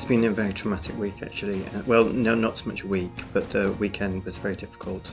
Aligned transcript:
It's 0.00 0.08
been 0.08 0.24
a 0.24 0.30
very 0.30 0.54
traumatic 0.54 0.98
week, 0.98 1.16
actually. 1.20 1.62
Uh, 1.66 1.82
well, 1.86 2.04
no, 2.04 2.34
not 2.34 2.56
so 2.56 2.64
much 2.64 2.84
week, 2.84 3.12
but 3.34 3.50
the 3.50 3.70
weekend 3.72 4.24
was 4.24 4.38
very 4.38 4.56
difficult. 4.56 5.06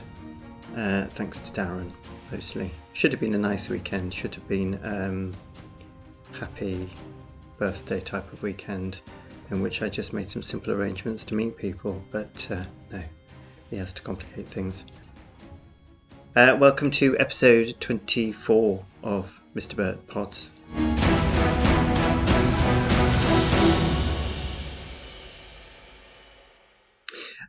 Uh, 0.74 1.04
thanks 1.08 1.38
to 1.40 1.52
Darren, 1.52 1.90
mostly. 2.32 2.70
Should 2.94 3.12
have 3.12 3.20
been 3.20 3.34
a 3.34 3.38
nice 3.38 3.68
weekend. 3.68 4.14
Should 4.14 4.34
have 4.34 4.48
been 4.48 4.80
um, 4.82 5.34
happy 6.32 6.88
birthday 7.58 8.00
type 8.00 8.32
of 8.32 8.42
weekend, 8.42 9.02
in 9.50 9.60
which 9.60 9.82
I 9.82 9.90
just 9.90 10.14
made 10.14 10.30
some 10.30 10.42
simple 10.42 10.72
arrangements 10.72 11.22
to 11.24 11.34
meet 11.34 11.58
people. 11.58 12.02
But 12.10 12.48
uh, 12.50 12.64
no, 12.90 13.02
he 13.68 13.76
has 13.76 13.92
to 13.92 14.00
complicate 14.00 14.48
things. 14.48 14.86
Uh, 16.34 16.56
welcome 16.58 16.90
to 16.92 17.14
episode 17.18 17.78
24 17.78 18.82
of 19.02 19.30
Mr. 19.54 19.76
Burt 19.76 20.08
Pods. 20.08 20.48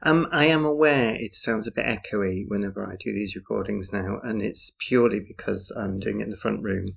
Um, 0.09 0.27
I 0.31 0.45
am 0.45 0.65
aware 0.65 1.13
it 1.13 1.35
sounds 1.35 1.67
a 1.67 1.71
bit 1.71 1.85
echoey 1.85 2.43
whenever 2.47 2.83
I 2.83 2.95
do 2.95 3.13
these 3.13 3.35
recordings 3.35 3.93
now, 3.93 4.19
and 4.23 4.41
it's 4.41 4.71
purely 4.79 5.19
because 5.19 5.71
I'm 5.75 5.99
doing 5.99 6.21
it 6.21 6.23
in 6.23 6.29
the 6.31 6.37
front 6.37 6.63
room, 6.63 6.95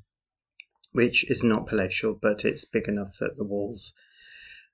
which 0.92 1.30
is 1.30 1.42
not 1.42 1.66
palatial, 1.66 2.14
but 2.14 2.46
it's 2.46 2.64
big 2.64 2.88
enough 2.88 3.18
that 3.20 3.36
the 3.36 3.44
walls 3.44 3.92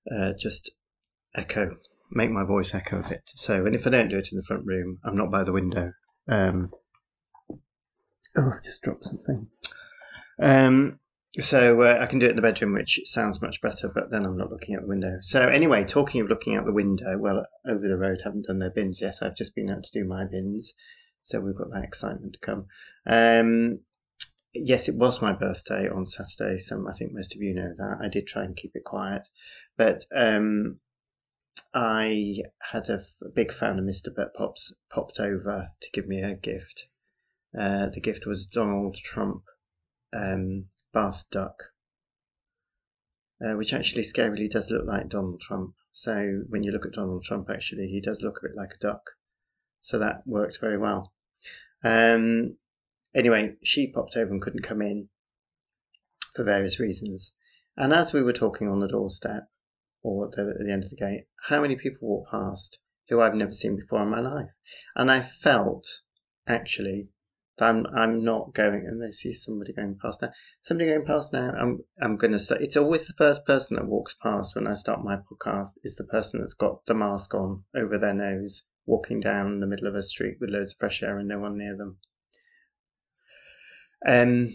uh, 0.08 0.34
just 0.38 0.70
echo, 1.34 1.78
make 2.12 2.30
my 2.30 2.44
voice 2.44 2.76
echo 2.76 3.00
a 3.00 3.08
bit. 3.08 3.22
So, 3.26 3.66
and 3.66 3.74
if 3.74 3.88
I 3.88 3.90
don't 3.90 4.08
do 4.08 4.18
it 4.18 4.30
in 4.30 4.38
the 4.38 4.44
front 4.44 4.64
room, 4.64 5.00
I'm 5.02 5.16
not 5.16 5.32
by 5.32 5.42
the 5.42 5.52
window. 5.52 5.92
Um, 6.28 6.70
oh, 8.36 8.52
I've 8.54 8.62
just 8.62 8.82
dropped 8.82 9.04
something. 9.04 9.48
Um, 10.40 11.00
so 11.40 11.82
uh, 11.82 11.98
I 12.00 12.06
can 12.06 12.18
do 12.18 12.26
it 12.26 12.30
in 12.30 12.36
the 12.36 12.42
bedroom, 12.42 12.72
which 12.72 13.00
sounds 13.04 13.40
much 13.40 13.60
better, 13.60 13.88
but 13.88 14.10
then 14.10 14.24
I'm 14.24 14.36
not 14.36 14.50
looking 14.50 14.74
out 14.74 14.82
the 14.82 14.88
window. 14.88 15.18
So 15.22 15.40
anyway, 15.40 15.84
talking 15.84 16.20
of 16.20 16.28
looking 16.28 16.56
out 16.56 16.64
the 16.64 16.72
window, 16.72 17.16
well, 17.18 17.46
over 17.66 17.86
the 17.86 17.96
road 17.96 18.20
haven't 18.22 18.46
done 18.46 18.58
their 18.58 18.70
bins 18.70 19.00
yet. 19.00 19.22
I've 19.22 19.36
just 19.36 19.54
been 19.54 19.70
out 19.70 19.84
to 19.84 19.92
do 19.92 20.04
my 20.04 20.24
bins, 20.24 20.74
so 21.22 21.40
we've 21.40 21.54
got 21.54 21.70
that 21.70 21.84
excitement 21.84 22.34
to 22.34 22.38
come. 22.40 22.66
Um, 23.06 23.80
yes, 24.52 24.88
it 24.88 24.96
was 24.96 25.22
my 25.22 25.32
birthday 25.32 25.88
on 25.88 26.06
Saturday. 26.06 26.58
so 26.58 26.86
I 26.88 26.92
think 26.92 27.12
most 27.12 27.34
of 27.34 27.42
you 27.42 27.54
know 27.54 27.72
that. 27.76 27.98
I 28.02 28.08
did 28.08 28.26
try 28.26 28.44
and 28.44 28.56
keep 28.56 28.74
it 28.74 28.84
quiet, 28.84 29.22
but 29.76 30.04
um, 30.14 30.80
I 31.72 32.42
had 32.60 32.88
a, 32.88 33.04
big 33.34 33.52
fan 33.52 33.78
of 33.78 33.84
Mr. 33.84 34.14
Bert 34.14 34.34
Pops 34.34 34.72
popped 34.90 35.20
over 35.20 35.70
to 35.80 35.90
give 35.92 36.08
me 36.08 36.22
a 36.22 36.34
gift. 36.34 36.88
Uh, 37.56 37.88
the 37.90 38.00
gift 38.00 38.26
was 38.26 38.46
Donald 38.46 38.96
Trump. 38.96 39.44
Um, 40.12 40.66
Bath 40.92 41.24
duck, 41.30 41.72
uh, 43.44 43.54
which 43.54 43.72
actually 43.72 44.02
scarily 44.02 44.50
does 44.50 44.70
look 44.70 44.86
like 44.86 45.08
Donald 45.08 45.40
Trump. 45.40 45.74
So 45.92 46.42
when 46.48 46.62
you 46.62 46.70
look 46.72 46.86
at 46.86 46.92
Donald 46.92 47.24
Trump, 47.24 47.50
actually, 47.50 47.88
he 47.88 48.00
does 48.00 48.22
look 48.22 48.38
a 48.38 48.48
bit 48.48 48.56
like 48.56 48.74
a 48.74 48.78
duck. 48.78 49.02
So 49.80 49.98
that 49.98 50.26
worked 50.26 50.60
very 50.60 50.78
well. 50.78 51.12
Um, 51.82 52.56
anyway, 53.14 53.56
she 53.62 53.92
popped 53.92 54.16
over 54.16 54.30
and 54.30 54.42
couldn't 54.42 54.62
come 54.62 54.82
in 54.82 55.08
for 56.34 56.44
various 56.44 56.80
reasons. 56.80 57.32
And 57.76 57.92
as 57.92 58.12
we 58.12 58.22
were 58.22 58.32
talking 58.32 58.68
on 58.68 58.80
the 58.80 58.88
doorstep, 58.88 59.48
or 60.02 60.26
at 60.26 60.32
the, 60.32 60.54
at 60.58 60.64
the 60.64 60.72
end 60.72 60.84
of 60.84 60.90
the 60.90 60.96
gate, 60.96 61.26
how 61.48 61.60
many 61.60 61.76
people 61.76 62.08
walked 62.08 62.30
past 62.30 62.78
who 63.08 63.20
I've 63.20 63.34
never 63.34 63.52
seen 63.52 63.76
before 63.76 64.02
in 64.02 64.08
my 64.08 64.20
life? 64.20 64.50
And 64.94 65.10
I 65.10 65.22
felt 65.22 65.86
actually 66.46 67.10
I'm 67.62 67.86
I'm 67.94 68.24
not 68.24 68.54
going, 68.54 68.86
and 68.86 69.02
they 69.02 69.10
see 69.10 69.32
somebody 69.32 69.72
going 69.72 69.98
past 70.00 70.22
now. 70.22 70.32
Somebody 70.60 70.90
going 70.90 71.06
past 71.06 71.32
now. 71.32 71.50
I'm 71.50 71.84
I'm 72.00 72.16
going 72.16 72.32
to 72.32 72.38
start. 72.38 72.62
It's 72.62 72.76
always 72.76 73.06
the 73.06 73.14
first 73.14 73.44
person 73.46 73.76
that 73.76 73.86
walks 73.86 74.14
past 74.14 74.54
when 74.54 74.66
I 74.66 74.74
start 74.74 75.04
my 75.04 75.16
podcast 75.16 75.70
is 75.82 75.96
the 75.96 76.04
person 76.04 76.40
that's 76.40 76.54
got 76.54 76.84
the 76.86 76.94
mask 76.94 77.34
on 77.34 77.64
over 77.74 77.98
their 77.98 78.14
nose, 78.14 78.62
walking 78.86 79.20
down 79.20 79.60
the 79.60 79.66
middle 79.66 79.88
of 79.88 79.94
a 79.94 80.02
street 80.02 80.38
with 80.40 80.50
loads 80.50 80.72
of 80.72 80.78
fresh 80.78 81.02
air 81.02 81.18
and 81.18 81.28
no 81.28 81.38
one 81.38 81.58
near 81.58 81.76
them. 81.76 81.98
Um, 84.06 84.54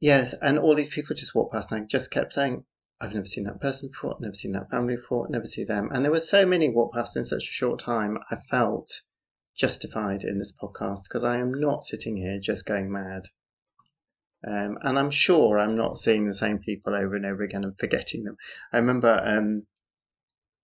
yes, 0.00 0.34
and 0.40 0.58
all 0.58 0.74
these 0.74 0.88
people 0.88 1.14
just 1.14 1.34
walked 1.34 1.52
past, 1.52 1.70
and 1.72 1.82
I 1.82 1.86
just 1.86 2.10
kept 2.10 2.32
saying, 2.32 2.64
I've 3.00 3.14
never 3.14 3.26
seen 3.26 3.44
that 3.44 3.60
person 3.60 3.88
before, 3.88 4.16
never 4.20 4.34
seen 4.34 4.52
that 4.52 4.70
family 4.70 4.96
before, 4.96 5.28
never 5.28 5.46
see 5.46 5.64
them. 5.64 5.90
And 5.92 6.04
there 6.04 6.12
were 6.12 6.20
so 6.20 6.46
many 6.46 6.68
walk 6.68 6.94
past 6.94 7.16
in 7.16 7.24
such 7.24 7.48
a 7.48 7.52
short 7.52 7.80
time. 7.80 8.16
I 8.30 8.36
felt 8.48 9.02
justified 9.54 10.24
in 10.24 10.38
this 10.38 10.52
podcast 10.52 11.04
because 11.04 11.24
I 11.24 11.38
am 11.38 11.52
not 11.52 11.84
sitting 11.84 12.16
here 12.16 12.38
just 12.40 12.66
going 12.66 12.90
mad. 12.90 13.28
Um, 14.44 14.78
and 14.82 14.98
I'm 14.98 15.10
sure 15.10 15.58
I'm 15.58 15.76
not 15.76 15.98
seeing 15.98 16.26
the 16.26 16.34
same 16.34 16.58
people 16.58 16.94
over 16.94 17.14
and 17.14 17.26
over 17.26 17.42
again 17.42 17.64
and 17.64 17.78
forgetting 17.78 18.24
them. 18.24 18.36
I 18.72 18.78
remember 18.78 19.20
um, 19.24 19.66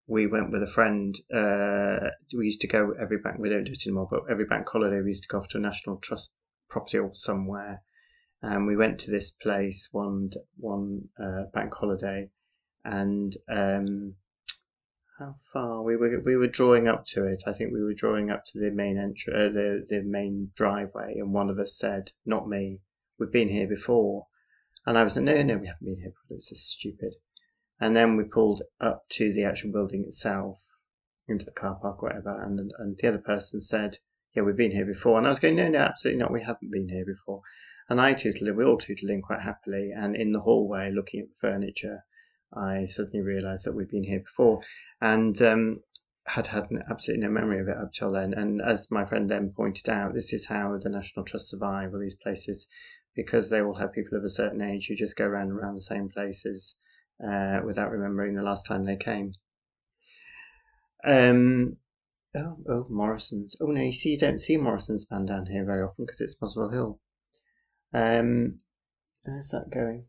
we 0.09 0.27
went 0.27 0.51
with 0.51 0.63
a 0.63 0.67
friend. 0.67 1.17
Uh, 1.33 2.11
we 2.37 2.47
used 2.47 2.63
to 2.63 2.67
go 2.67 2.93
every 2.99 3.19
bank. 3.19 3.37
We 3.39 3.51
don't 3.51 3.65
do 3.65 3.73
it 3.73 3.87
anymore, 3.87 4.09
but 4.11 4.23
every 4.29 4.47
bank 4.47 4.69
holiday 4.69 5.01
we 5.01 5.11
used 5.11 5.25
to 5.25 5.29
go 5.29 5.39
off 5.39 5.49
to 5.49 5.59
a 5.59 5.61
National 5.61 5.99
Trust 5.99 6.33
property 6.71 6.99
or 6.99 7.15
somewhere. 7.15 7.83
And 8.43 8.67
we 8.67 8.77
went 8.77 9.01
to 9.01 9.11
this 9.11 9.31
place 9.31 9.89
one 9.93 10.31
one 10.57 11.09
uh, 11.23 11.45
bank 11.53 11.75
holiday, 11.75 12.31
and 12.85 13.37
um, 13.49 14.15
how 15.19 15.35
far 15.53 15.83
we 15.83 15.97
were 15.97 16.21
we 16.21 16.37
were 16.37 16.47
drawing 16.47 16.87
up 16.87 17.05
to 17.05 17.25
it. 17.25 17.43
I 17.45 17.53
think 17.53 17.73
we 17.73 17.83
were 17.83 17.93
drawing 17.93 18.31
up 18.31 18.45
to 18.45 18.61
the 18.61 18.71
main 18.71 18.97
entry, 18.97 19.35
uh, 19.35 19.49
the 19.49 19.85
the 19.89 20.03
main 20.05 20.53
driveway, 20.55 21.15
and 21.19 21.33
one 21.33 21.51
of 21.51 21.59
us 21.59 21.77
said, 21.77 22.13
"Not 22.25 22.49
me. 22.49 22.83
We've 23.19 23.33
been 23.33 23.49
here 23.49 23.67
before." 23.67 24.29
And 24.87 24.97
I 24.97 25.03
was 25.03 25.17
like, 25.17 25.25
"No, 25.25 25.43
no, 25.43 25.59
we 25.59 25.67
haven't 25.67 25.85
been 25.85 26.01
here 26.01 26.13
before. 26.13 26.37
It's 26.37 26.51
just 26.51 26.71
stupid." 26.71 27.17
And 27.81 27.97
then 27.97 28.17
we 28.17 28.23
pulled 28.23 28.63
up 28.81 29.09
to 29.09 29.33
the 29.33 29.43
actual 29.43 29.73
building 29.73 30.05
itself, 30.05 30.63
into 31.27 31.45
the 31.45 31.51
car 31.51 31.81
park, 31.83 32.01
whatever. 32.01 32.41
And 32.41 32.73
and 32.79 32.97
the 32.97 33.09
other 33.09 33.19
person 33.19 33.61
said, 33.61 33.99
"Yeah, 34.37 34.45
we've 34.45 34.57
been 34.57 34.71
here 34.71 34.87
before." 34.87 35.19
And 35.19 35.27
I 35.27 35.31
was 35.31 35.41
going, 35.41 35.57
"No, 35.57 35.69
no, 35.69 35.79
absolutely 35.79 36.21
not. 36.21 36.33
We 36.33 36.43
haven't 36.43 36.71
been 36.71 36.91
here 36.91 37.05
before." 37.05 37.43
And 37.89 38.01
I 38.01 38.15
tootled 38.15 38.49
in. 38.49 38.55
We 38.55 38.65
all 38.65 38.79
tootled 38.79 39.11
in 39.11 39.23
quite 39.23 39.41
happily. 39.41 39.91
And 39.91 40.15
in 40.15 40.31
the 40.31 40.43
hallway, 40.43 40.93
looking 40.93 41.23
at 41.23 41.27
the 41.27 41.41
furniture, 41.41 42.05
I 42.53 42.87
suddenly 42.87 43.21
realised 43.21 43.67
that 43.67 43.75
we'd 43.75 43.91
been 43.91 44.05
here 44.05 44.21
before 44.21 44.63
and 45.01 45.41
um, 45.43 45.83
had 46.27 46.47
had 46.47 46.69
absolutely 46.91 47.27
no 47.27 47.33
memory 47.33 47.61
of 47.61 47.69
it 47.69 47.77
up 47.77 47.93
till 47.93 48.13
then. 48.13 48.35
And 48.35 48.61
as 48.61 48.91
my 48.91 49.05
friend 49.05 49.29
then 49.29 49.53
pointed 49.55 49.89
out, 49.89 50.15
this 50.15 50.33
is 50.33 50.47
how 50.47 50.79
the 50.79 50.89
National 50.89 51.25
Trust 51.25 51.49
survive 51.49 51.93
all 51.93 52.01
these 52.01 52.15
places 52.15 52.67
because 53.15 53.51
they 53.51 53.61
all 53.61 53.75
have 53.75 53.93
people 53.93 54.17
of 54.17 54.25
a 54.25 54.31
certain 54.31 54.63
age 54.63 54.87
who 54.87 54.95
just 54.95 55.17
go 55.17 55.27
around 55.27 55.51
around 55.51 55.75
the 55.75 55.83
same 55.83 56.09
places 56.09 56.77
uh, 57.25 57.61
without 57.65 57.91
remembering 57.91 58.35
the 58.35 58.43
last 58.43 58.67
time 58.67 58.85
they 58.85 58.97
came. 58.97 59.35
Um, 61.05 61.77
oh, 62.35 62.59
oh, 62.69 62.87
Morrison's. 62.89 63.57
Oh 63.61 63.67
no, 63.67 63.81
you 63.81 63.93
see, 63.93 64.11
you 64.11 64.19
don't 64.19 64.41
see 64.41 64.57
Morrison's 64.57 65.05
band 65.05 65.29
down 65.29 65.47
here 65.47 65.65
very 65.65 65.83
often 65.83 66.05
because 66.05 66.21
it's 66.21 66.41
Muswell 66.41 66.71
Hill. 66.71 67.01
Um, 67.93 68.61
how's 69.27 69.51
that 69.51 69.71
going? 69.71 70.07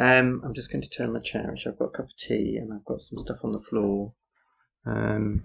Um, 0.00 0.40
I'm 0.42 0.54
just 0.54 0.72
going 0.72 0.80
to 0.80 0.88
turn 0.88 1.12
my 1.12 1.20
chair, 1.20 1.46
which 1.50 1.66
I've 1.66 1.78
got 1.78 1.88
a 1.88 1.90
cup 1.90 2.06
of 2.06 2.16
tea 2.16 2.56
and 2.56 2.72
I've 2.72 2.86
got 2.86 3.02
some 3.02 3.18
stuff 3.18 3.44
on 3.44 3.52
the 3.52 3.60
floor. 3.60 4.14
Um, 4.86 5.44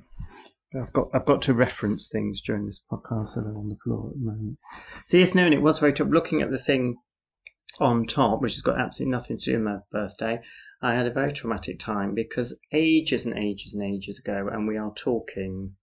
I've 0.74 0.94
got 0.94 1.10
I've 1.14 1.26
got 1.26 1.42
to 1.42 1.54
reference 1.54 2.08
things 2.08 2.40
during 2.40 2.66
this 2.66 2.82
podcast 2.90 3.36
that 3.36 3.46
are 3.46 3.58
on 3.58 3.68
the 3.68 3.76
floor 3.76 4.12
at 4.12 4.14
the 4.14 4.26
moment. 4.26 4.58
So 5.08 5.18
yes, 5.18 5.36
no, 5.36 5.44
and 5.44 5.54
it 5.54 5.62
was 5.62 5.80
very 5.80 5.92
tough. 5.92 6.08
Looking 6.08 6.42
at 6.42 6.52
the 6.52 6.58
thing 6.58 6.96
on 7.82 8.06
top, 8.06 8.42
which 8.42 8.54
has 8.54 8.62
got 8.62 8.80
absolutely 8.80 9.12
nothing 9.12 9.40
to 9.40 9.44
do 9.44 9.54
with 9.58 9.62
my 9.62 9.80
birthday, 9.92 10.42
I 10.82 10.94
had 10.94 11.08
a 11.08 11.12
very 11.12 11.34
traumatic 11.34 11.78
time 11.78 12.16
because 12.16 12.58
ages 12.72 13.26
and 13.26 13.38
ages 13.38 13.74
and 13.74 13.84
ages 13.84 14.20
ago, 14.20 14.48
and 14.50 14.70
we 14.70 14.78
are 14.78 14.94
talking 14.94 15.76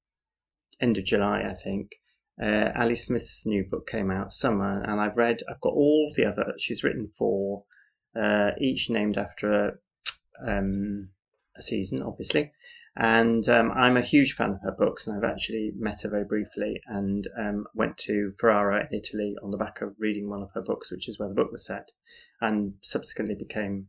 end 0.81 0.97
of 0.97 1.05
July, 1.05 1.43
I 1.43 1.53
think. 1.53 1.91
Uh, 2.43 2.73
Ali 2.75 2.95
Smith's 2.95 3.45
new 3.45 3.65
book 3.65 3.87
came 3.87 4.11
out, 4.11 4.33
Summer, 4.33 4.83
and 4.83 4.99
I've 4.99 5.19
read. 5.19 5.43
I've 5.47 5.61
got 5.61 5.75
all 5.75 6.11
the 6.17 6.25
other. 6.25 6.55
She's 6.57 6.83
written 6.83 7.11
four 7.19 7.65
uh, 8.15 8.53
each 8.59 8.91
named 8.91 9.19
after 9.19 9.53
a, 9.53 9.73
um, 10.47 11.11
a 11.57 11.63
season, 11.63 12.03
obviously. 12.03 12.53
And 12.95 13.49
um, 13.49 13.73
I'm 13.73 13.97
a 13.97 14.03
huge 14.03 14.35
fan 14.35 14.51
of 14.51 14.61
her 14.63 14.73
books, 14.73 15.07
and 15.07 15.17
I've 15.17 15.31
actually 15.31 15.73
met 15.75 16.03
her 16.03 16.11
very 16.11 16.25
briefly 16.25 16.83
and 16.87 17.27
um, 17.39 17.67
went 17.75 17.97
to 17.99 18.35
Ferrara 18.39 18.87
in 18.91 18.99
Italy 18.99 19.37
on 19.43 19.51
the 19.51 19.57
back 19.57 19.81
of 19.81 19.95
reading 19.99 20.29
one 20.29 20.43
of 20.43 20.51
her 20.55 20.61
books, 20.61 20.91
which 20.91 21.09
is 21.09 21.19
where 21.19 21.29
the 21.29 21.35
book 21.35 21.51
was 21.53 21.65
set, 21.65 21.91
and 22.41 22.75
subsequently 22.83 23.35
became 23.35 23.89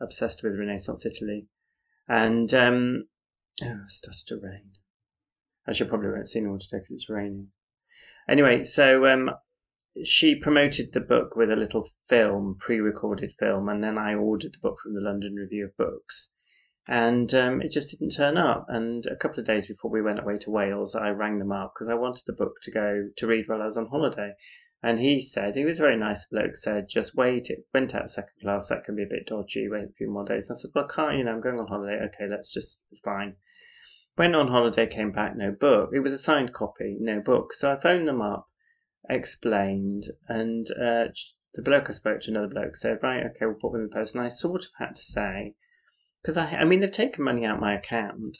obsessed 0.00 0.44
with 0.44 0.58
Renaissance 0.58 1.04
Italy. 1.04 1.48
And 2.08 2.52
um, 2.54 3.08
oh, 3.62 3.80
it 3.84 3.90
started 3.90 4.26
to 4.28 4.36
rain. 4.36 4.70
I 5.66 5.72
should 5.72 5.88
probably 5.88 6.10
won't 6.10 6.28
see 6.28 6.46
all 6.46 6.58
today 6.58 6.78
because 6.78 6.92
it's 6.92 7.10
raining. 7.10 7.48
Anyway, 8.28 8.64
so 8.64 9.06
um, 9.06 9.30
she 10.04 10.36
promoted 10.36 10.92
the 10.92 11.00
book 11.00 11.36
with 11.36 11.50
a 11.50 11.56
little 11.56 11.88
film, 12.08 12.56
pre-recorded 12.58 13.32
film, 13.38 13.68
and 13.68 13.82
then 13.82 13.98
I 13.98 14.14
ordered 14.14 14.52
the 14.52 14.60
book 14.60 14.78
from 14.82 14.94
the 14.94 15.00
London 15.00 15.34
Review 15.34 15.66
of 15.66 15.76
Books, 15.76 16.30
and 16.86 17.32
um, 17.34 17.60
it 17.62 17.70
just 17.70 17.90
didn't 17.90 18.14
turn 18.14 18.36
up. 18.36 18.66
And 18.68 19.04
a 19.06 19.16
couple 19.16 19.40
of 19.40 19.46
days 19.46 19.66
before 19.66 19.90
we 19.90 20.02
went 20.02 20.20
away 20.20 20.38
to 20.38 20.50
Wales, 20.50 20.94
I 20.94 21.10
rang 21.10 21.38
them 21.38 21.52
up 21.52 21.72
because 21.74 21.88
I 21.88 21.94
wanted 21.94 22.24
the 22.26 22.32
book 22.32 22.54
to 22.62 22.70
go 22.70 23.08
to 23.16 23.26
read 23.26 23.48
while 23.48 23.62
I 23.62 23.66
was 23.66 23.76
on 23.76 23.88
holiday, 23.88 24.34
And 24.82 25.00
he 25.00 25.20
said, 25.20 25.56
he 25.56 25.64
was 25.64 25.78
a 25.78 25.82
very 25.82 25.96
nice 25.96 26.26
bloke, 26.26 26.56
said, 26.56 26.88
just 26.88 27.16
wait. 27.16 27.50
It 27.50 27.66
went 27.74 27.94
out 27.94 28.10
second 28.10 28.40
class. 28.40 28.68
That 28.68 28.84
can 28.84 28.94
be 28.94 29.02
a 29.02 29.08
bit 29.08 29.26
dodgy. 29.26 29.68
Wait 29.68 29.84
a 29.84 29.92
few 29.92 30.08
more 30.08 30.24
days. 30.24 30.48
And 30.48 30.56
I 30.56 30.60
said, 30.60 30.70
well, 30.74 30.84
I 30.84 30.94
can't, 30.94 31.18
you 31.18 31.24
know, 31.24 31.32
I'm 31.32 31.40
going 31.40 31.58
on 31.58 31.66
holiday. 31.66 32.00
Okay, 32.04 32.28
let's 32.28 32.52
just, 32.52 32.80
fine. 33.04 33.34
Went 34.16 34.36
on 34.36 34.48
holiday, 34.48 34.86
came 34.86 35.10
back, 35.10 35.36
no 35.36 35.50
book. 35.50 35.90
It 35.92 36.00
was 36.00 36.12
a 36.12 36.18
signed 36.18 36.52
copy, 36.52 36.96
no 37.00 37.20
book. 37.20 37.54
So 37.54 37.72
I 37.72 37.80
phoned 37.80 38.06
them 38.06 38.22
up, 38.22 38.48
explained, 39.08 40.04
and 40.28 40.70
uh, 40.70 41.08
the 41.54 41.62
bloke 41.62 41.88
I 41.88 41.92
spoke 41.92 42.20
to, 42.22 42.30
another 42.30 42.48
bloke, 42.48 42.76
said, 42.76 43.02
right, 43.02 43.24
okay, 43.26 43.46
we'll 43.46 43.54
put 43.54 43.72
them 43.72 43.82
in 43.82 43.88
the 43.88 43.94
post. 43.94 44.14
And 44.14 44.24
I 44.24 44.28
sort 44.28 44.64
of 44.64 44.70
had 44.78 44.94
to 44.94 45.02
say, 45.02 45.54
because 46.22 46.36
I, 46.36 46.46
I 46.46 46.64
mean, 46.64 46.80
they've 46.80 46.90
taken 46.90 47.24
money 47.24 47.44
out 47.44 47.60
my 47.60 47.74
account 47.74 48.38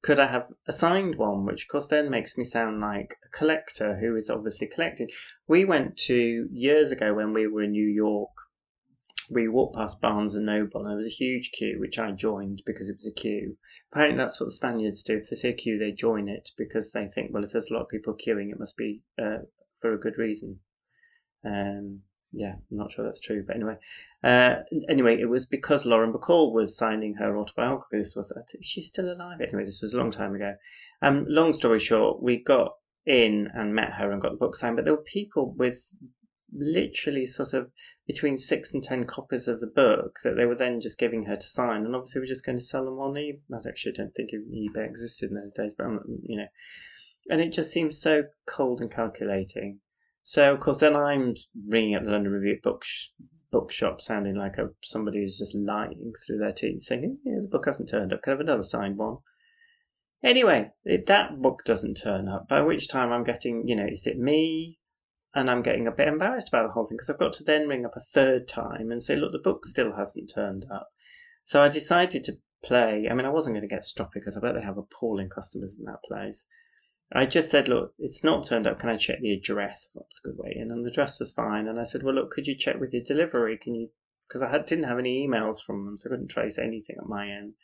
could 0.00 0.20
I 0.20 0.28
have 0.28 0.52
assigned 0.66 1.16
one, 1.16 1.44
which 1.44 1.64
of 1.64 1.68
course 1.68 1.88
then 1.88 2.08
makes 2.08 2.38
me 2.38 2.44
sound 2.44 2.80
like 2.80 3.16
a 3.24 3.28
collector 3.36 3.96
who 3.96 4.14
is 4.14 4.30
obviously 4.30 4.68
collecting. 4.68 5.10
We 5.48 5.64
went 5.64 5.96
to 6.06 6.48
years 6.52 6.92
ago 6.92 7.14
when 7.14 7.32
we 7.32 7.48
were 7.48 7.62
in 7.62 7.72
New 7.72 7.88
York. 7.88 8.30
We 9.28 9.48
walked 9.48 9.74
past 9.74 10.00
Barnes 10.00 10.36
and 10.36 10.46
Noble, 10.46 10.82
and 10.82 10.90
there 10.90 10.96
was 10.96 11.06
a 11.06 11.10
huge 11.10 11.50
queue, 11.50 11.80
which 11.80 11.98
I 11.98 12.12
joined 12.12 12.62
because 12.64 12.88
it 12.88 12.94
was 12.94 13.08
a 13.08 13.12
queue. 13.12 13.58
Apparently, 13.92 14.16
that's 14.18 14.38
what 14.38 14.46
the 14.46 14.52
Spaniards 14.52 15.02
do. 15.02 15.16
If 15.16 15.30
they 15.30 15.36
see 15.36 15.48
a 15.48 15.52
queue, 15.52 15.78
they 15.78 15.92
join 15.92 16.28
it 16.28 16.52
because 16.56 16.92
they 16.92 17.08
think, 17.08 17.34
well, 17.34 17.42
if 17.42 17.50
there's 17.50 17.70
a 17.70 17.74
lot 17.74 17.82
of 17.82 17.88
people 17.88 18.14
queuing, 18.16 18.52
it 18.52 18.60
must 18.60 18.76
be 18.76 19.02
uh, 19.20 19.38
for 19.80 19.92
a 19.92 20.00
good 20.00 20.18
reason. 20.18 20.60
Um, 21.44 22.02
yeah, 22.32 22.54
I'm 22.70 22.76
not 22.76 22.92
sure 22.92 23.04
that's 23.04 23.20
true, 23.20 23.42
but 23.46 23.56
anyway, 23.56 23.76
uh, 24.22 24.56
anyway, 24.88 25.18
it 25.18 25.28
was 25.28 25.46
because 25.46 25.86
Lauren 25.86 26.12
Bacall 26.12 26.52
was 26.52 26.76
signing 26.76 27.14
her 27.14 27.38
autobiography. 27.38 27.98
This 27.98 28.14
was 28.14 28.32
she's 28.60 28.88
still 28.88 29.10
alive. 29.10 29.40
Anyway, 29.40 29.64
this 29.64 29.80
was 29.80 29.94
a 29.94 29.98
long 29.98 30.10
time 30.10 30.34
ago. 30.34 30.54
Um, 31.00 31.24
long 31.28 31.54
story 31.54 31.78
short, 31.78 32.22
we 32.22 32.36
got 32.36 32.72
in 33.06 33.48
and 33.54 33.74
met 33.74 33.94
her 33.94 34.10
and 34.10 34.20
got 34.20 34.32
the 34.32 34.36
book 34.36 34.56
signed, 34.56 34.76
but 34.76 34.84
there 34.84 34.94
were 34.94 35.02
people 35.02 35.54
with 35.54 35.82
literally 36.52 37.26
sort 37.26 37.52
of 37.52 37.70
between 38.06 38.36
six 38.36 38.74
and 38.74 38.82
ten 38.82 39.04
copies 39.04 39.48
of 39.48 39.60
the 39.60 39.66
book 39.66 40.18
that 40.24 40.36
they 40.36 40.46
were 40.46 40.54
then 40.54 40.80
just 40.80 40.98
giving 40.98 41.24
her 41.24 41.36
to 41.36 41.48
sign, 41.48 41.86
and 41.86 41.94
obviously 41.94 42.20
we're 42.20 42.26
just 42.26 42.44
going 42.44 42.58
to 42.58 42.64
sell 42.64 42.84
them 42.84 42.98
on 42.98 43.14
eBay. 43.14 43.40
I 43.52 43.68
actually 43.68 43.92
don't 43.92 44.14
think 44.14 44.30
eBay 44.32 44.86
existed 44.86 45.30
in 45.30 45.36
those 45.36 45.54
days, 45.54 45.74
but 45.74 45.86
I'm, 45.86 46.00
you 46.24 46.38
know, 46.38 46.48
and 47.30 47.40
it 47.40 47.52
just 47.52 47.72
seems 47.72 48.00
so 48.00 48.24
cold 48.46 48.80
and 48.80 48.90
calculating. 48.90 49.80
So 50.22 50.52
of 50.52 50.60
course, 50.60 50.80
then 50.80 50.96
I'm 50.96 51.34
ringing 51.66 51.94
up 51.94 52.04
the 52.04 52.10
London 52.10 52.32
Review 52.32 52.60
book 52.62 52.84
bookshop, 53.50 54.00
sounding 54.00 54.34
like 54.34 54.58
a, 54.58 54.68
somebody 54.82 55.20
who's 55.20 55.38
just 55.38 55.54
lying 55.54 56.12
through 56.26 56.38
their 56.38 56.52
teeth, 56.52 56.82
saying, 56.82 57.18
yeah, 57.24 57.38
"The 57.40 57.48
book 57.48 57.64
hasn't 57.64 57.88
turned 57.88 58.12
up. 58.12 58.22
Can 58.22 58.32
I 58.32 58.34
have 58.34 58.40
another 58.40 58.62
signed 58.62 58.98
one?" 58.98 59.18
Anyway, 60.22 60.70
it, 60.84 61.06
that 61.06 61.40
book 61.40 61.64
doesn't 61.64 61.94
turn 61.94 62.28
up. 62.28 62.48
By 62.48 62.60
which 62.60 62.88
time 62.88 63.12
I'm 63.12 63.24
getting, 63.24 63.66
you 63.68 63.76
know, 63.76 63.86
is 63.86 64.06
it 64.06 64.18
me? 64.18 64.78
And 65.34 65.48
I'm 65.48 65.62
getting 65.62 65.86
a 65.86 65.92
bit 65.92 66.08
embarrassed 66.08 66.48
about 66.48 66.64
the 66.64 66.72
whole 66.72 66.84
thing 66.84 66.96
because 66.96 67.10
I've 67.10 67.18
got 67.18 67.34
to 67.34 67.44
then 67.44 67.68
ring 67.68 67.86
up 67.86 67.96
a 67.96 68.00
third 68.00 68.48
time 68.48 68.90
and 68.90 69.02
say, 69.02 69.16
"Look, 69.16 69.32
the 69.32 69.38
book 69.38 69.64
still 69.64 69.94
hasn't 69.94 70.30
turned 70.34 70.66
up." 70.70 70.90
So 71.42 71.62
I 71.62 71.68
decided 71.68 72.24
to 72.24 72.38
play. 72.62 73.08
I 73.08 73.14
mean, 73.14 73.24
I 73.24 73.30
wasn't 73.30 73.54
going 73.54 73.68
to 73.68 73.74
get 73.74 73.84
stroppy 73.84 74.14
because 74.14 74.36
I 74.36 74.40
bet 74.40 74.54
they 74.54 74.62
have 74.62 74.76
appalling 74.76 75.30
customers 75.30 75.78
in 75.78 75.84
that 75.84 76.02
place. 76.06 76.46
I 77.10 77.24
just 77.24 77.48
said, 77.48 77.68
look, 77.68 77.94
it's 77.98 78.22
not 78.22 78.44
turned 78.44 78.66
up. 78.66 78.80
Can 78.80 78.90
I 78.90 78.98
check 78.98 79.20
the 79.20 79.32
address? 79.32 79.88
That 79.94 80.02
a 80.02 80.28
good 80.28 80.36
way. 80.36 80.54
And 80.58 80.84
the 80.84 80.90
address 80.90 81.18
was 81.18 81.32
fine. 81.32 81.66
And 81.66 81.80
I 81.80 81.84
said, 81.84 82.02
well, 82.02 82.14
look, 82.14 82.30
could 82.32 82.46
you 82.46 82.54
check 82.54 82.78
with 82.78 82.92
your 82.92 83.02
delivery? 83.02 83.56
Can 83.56 83.74
you, 83.74 83.88
because 84.28 84.42
I 84.42 84.50
had, 84.50 84.66
didn't 84.66 84.84
have 84.84 84.98
any 84.98 85.26
emails 85.26 85.62
from 85.64 85.86
them, 85.86 85.96
so 85.96 86.08
I 86.08 86.10
couldn't 86.10 86.28
trace 86.28 86.58
anything 86.58 86.96
at 86.98 87.08
my 87.08 87.30
end. 87.30 87.54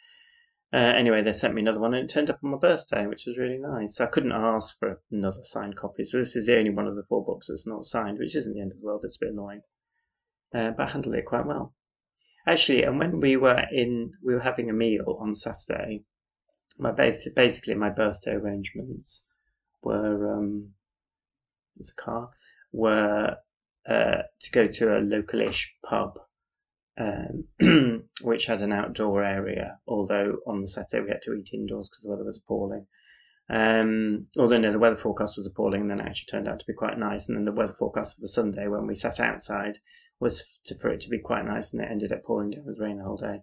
Uh, 0.72 0.94
anyway, 0.96 1.20
they 1.20 1.34
sent 1.34 1.52
me 1.52 1.60
another 1.60 1.78
one 1.78 1.92
and 1.92 2.04
it 2.04 2.12
turned 2.12 2.30
up 2.30 2.40
on 2.42 2.52
my 2.52 2.56
birthday, 2.56 3.06
which 3.06 3.26
was 3.26 3.36
really 3.36 3.58
nice. 3.58 3.96
So 3.96 4.04
I 4.04 4.08
couldn't 4.08 4.32
ask 4.32 4.78
for 4.78 5.02
another 5.12 5.42
signed 5.42 5.76
copy. 5.76 6.04
So 6.04 6.16
this 6.16 6.36
is 6.36 6.46
the 6.46 6.56
only 6.56 6.70
one 6.70 6.86
of 6.86 6.96
the 6.96 7.04
four 7.04 7.22
books 7.22 7.48
that's 7.48 7.66
not 7.66 7.84
signed, 7.84 8.18
which 8.18 8.34
isn't 8.34 8.54
the 8.54 8.62
end 8.62 8.72
of 8.72 8.80
the 8.80 8.86
world. 8.86 9.02
It's 9.04 9.16
a 9.16 9.26
bit 9.26 9.34
annoying. 9.34 9.60
Uh, 10.54 10.70
but 10.70 10.88
I 10.88 10.90
handled 10.90 11.16
it 11.16 11.26
quite 11.26 11.44
well. 11.44 11.74
Actually, 12.46 12.84
and 12.84 12.98
when 12.98 13.20
we 13.20 13.36
were 13.36 13.62
in, 13.70 14.14
we 14.24 14.32
were 14.32 14.40
having 14.40 14.70
a 14.70 14.72
meal 14.72 15.18
on 15.20 15.34
Saturday, 15.34 16.04
my 16.78 16.92
basically 16.92 17.74
my 17.74 17.90
birthday 17.90 18.32
arrangements 18.32 19.22
were 19.84 20.32
um, 20.32 20.70
there's 21.76 21.90
a 21.90 22.02
car 22.02 22.30
were 22.72 23.36
uh, 23.86 24.22
to 24.40 24.50
go 24.50 24.66
to 24.66 24.96
a 24.96 25.00
localish 25.00 25.66
pub 25.84 26.18
um, 26.98 27.44
which 28.22 28.46
had 28.46 28.62
an 28.62 28.72
outdoor 28.72 29.22
area 29.22 29.78
although 29.86 30.38
on 30.46 30.60
the 30.60 30.68
Saturday 30.68 31.04
we 31.04 31.10
had 31.10 31.22
to 31.22 31.34
eat 31.34 31.52
indoors 31.52 31.88
because 31.88 32.02
the 32.04 32.10
weather 32.10 32.24
was 32.24 32.38
appalling. 32.38 32.86
Um, 33.50 34.28
although 34.38 34.56
no 34.56 34.72
the 34.72 34.78
weather 34.78 34.96
forecast 34.96 35.36
was 35.36 35.46
appalling 35.46 35.82
and 35.82 35.90
then 35.90 36.00
it 36.00 36.06
actually 36.06 36.30
turned 36.30 36.48
out 36.48 36.60
to 36.60 36.66
be 36.66 36.72
quite 36.72 36.98
nice 36.98 37.28
and 37.28 37.36
then 37.36 37.44
the 37.44 37.52
weather 37.52 37.74
forecast 37.74 38.14
for 38.14 38.22
the 38.22 38.28
Sunday 38.28 38.68
when 38.68 38.86
we 38.86 38.94
sat 38.94 39.20
outside 39.20 39.76
was 40.18 40.44
to, 40.64 40.74
for 40.76 40.88
it 40.88 41.02
to 41.02 41.10
be 41.10 41.18
quite 41.18 41.44
nice 41.44 41.72
and 41.72 41.82
it 41.82 41.90
ended 41.90 42.12
up 42.12 42.22
pouring 42.22 42.50
down 42.50 42.64
with 42.64 42.80
rain 42.80 42.96
the 42.96 43.04
whole 43.04 43.18
day. 43.18 43.42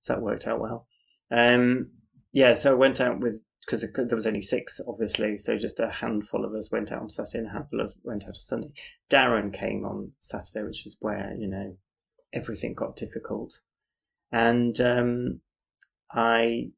So 0.00 0.14
that 0.14 0.22
worked 0.22 0.48
out 0.48 0.60
well. 0.60 0.88
Um, 1.30 1.90
yeah 2.32 2.54
so 2.54 2.72
I 2.72 2.74
went 2.74 3.00
out 3.00 3.20
with 3.20 3.40
because 3.66 3.80
there 3.80 4.16
was 4.16 4.28
only 4.28 4.42
six, 4.42 4.80
obviously, 4.86 5.36
so 5.36 5.58
just 5.58 5.80
a 5.80 5.90
handful 5.90 6.44
of 6.44 6.54
us 6.54 6.70
went 6.70 6.92
out 6.92 7.02
on 7.02 7.10
Saturday 7.10 7.38
and 7.38 7.48
a 7.48 7.50
handful 7.50 7.80
of 7.80 7.86
us 7.86 7.94
went 8.04 8.22
out 8.22 8.28
on 8.28 8.34
Sunday. 8.34 8.72
Darren 9.10 9.52
came 9.52 9.84
on 9.84 10.12
Saturday, 10.18 10.64
which 10.64 10.86
is 10.86 10.96
where, 11.00 11.34
you 11.36 11.48
know, 11.48 11.76
everything 12.32 12.74
got 12.74 12.94
difficult. 12.94 13.60
And 14.30 14.80
um, 14.80 15.40
I, 16.12 16.70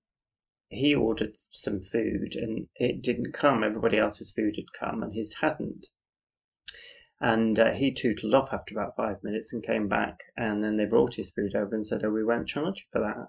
he 0.71 0.95
ordered 0.95 1.37
some 1.51 1.83
food 1.83 2.35
and 2.37 2.69
it 2.77 3.03
didn't 3.03 3.33
come. 3.33 3.63
Everybody 3.63 3.99
else's 3.99 4.31
food 4.31 4.57
had 4.57 4.73
come 4.73 5.03
and 5.03 5.13
his 5.13 5.35
hadn't. 5.35 5.89
And 7.21 7.59
uh, 7.59 7.73
he 7.73 7.93
tootled 7.93 8.33
off 8.33 8.53
after 8.53 8.75
about 8.75 8.97
five 8.97 9.23
minutes 9.23 9.53
and 9.53 9.63
came 9.63 9.89
back. 9.89 10.23
And 10.39 10.65
then 10.65 10.79
they 10.79 10.87
brought 10.87 11.17
his 11.17 11.31
food 11.31 11.55
over 11.55 11.75
and 11.75 11.87
said, 11.87 12.03
Oh, 12.03 12.11
we 12.11 12.25
won't 12.25 12.49
charge 12.49 12.79
you 12.79 12.87
for 12.93 13.01
that. 13.01 13.29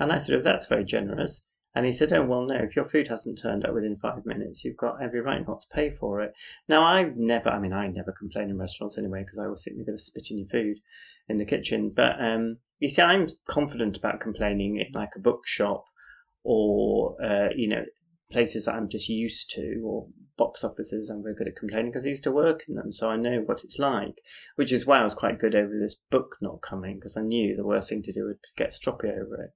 And 0.00 0.10
I 0.10 0.18
said, 0.18 0.36
Oh, 0.36 0.42
that's 0.42 0.66
very 0.66 0.84
generous. 0.84 1.42
And 1.76 1.84
he 1.84 1.92
said, 1.92 2.10
Oh, 2.10 2.24
well, 2.24 2.46
no, 2.46 2.54
if 2.54 2.74
your 2.74 2.86
food 2.86 3.08
hasn't 3.08 3.38
turned 3.38 3.66
up 3.66 3.74
within 3.74 3.98
five 3.98 4.24
minutes, 4.24 4.64
you've 4.64 4.78
got 4.78 5.02
every 5.02 5.20
right 5.20 5.46
not 5.46 5.60
to 5.60 5.66
pay 5.68 5.90
for 5.90 6.22
it. 6.22 6.34
Now, 6.70 6.82
I've 6.82 7.18
never, 7.18 7.50
I 7.50 7.58
mean, 7.58 7.74
I 7.74 7.86
never 7.88 8.12
complain 8.12 8.48
in 8.48 8.56
restaurants 8.56 8.96
anyway, 8.96 9.22
because 9.22 9.36
I 9.36 9.44
always 9.44 9.62
think 9.62 9.76
they're 9.76 9.84
going 9.84 9.98
to 9.98 10.02
spit 10.02 10.30
in 10.30 10.38
your 10.38 10.48
food 10.48 10.78
in 11.28 11.36
the 11.36 11.44
kitchen. 11.44 11.90
But 11.94 12.16
um, 12.18 12.56
you 12.78 12.88
see, 12.88 13.02
I'm 13.02 13.28
confident 13.46 13.98
about 13.98 14.20
complaining 14.20 14.78
in 14.78 14.92
like 14.94 15.16
a 15.16 15.20
bookshop 15.20 15.84
or, 16.44 17.22
uh, 17.22 17.50
you 17.54 17.68
know, 17.68 17.84
places 18.32 18.64
that 18.64 18.74
I'm 18.74 18.88
just 18.88 19.10
used 19.10 19.50
to 19.50 19.82
or 19.84 20.08
box 20.38 20.64
offices. 20.64 21.10
I'm 21.10 21.22
very 21.22 21.34
good 21.34 21.48
at 21.48 21.56
complaining 21.56 21.90
because 21.90 22.06
I 22.06 22.08
used 22.08 22.24
to 22.24 22.32
work 22.32 22.64
in 22.68 22.74
them, 22.74 22.90
so 22.90 23.10
I 23.10 23.16
know 23.16 23.40
what 23.40 23.64
it's 23.64 23.78
like. 23.78 24.16
Which 24.54 24.72
is 24.72 24.86
why 24.86 25.00
I 25.00 25.04
was 25.04 25.14
quite 25.14 25.38
good 25.38 25.54
over 25.54 25.78
this 25.78 25.96
book 26.10 26.36
not 26.40 26.62
coming 26.62 26.94
because 26.94 27.18
I 27.18 27.22
knew 27.22 27.54
the 27.54 27.66
worst 27.66 27.90
thing 27.90 28.02
to 28.04 28.12
do 28.14 28.24
would 28.24 28.38
get 28.56 28.70
stroppy 28.70 29.12
over 29.12 29.42
it. 29.42 29.50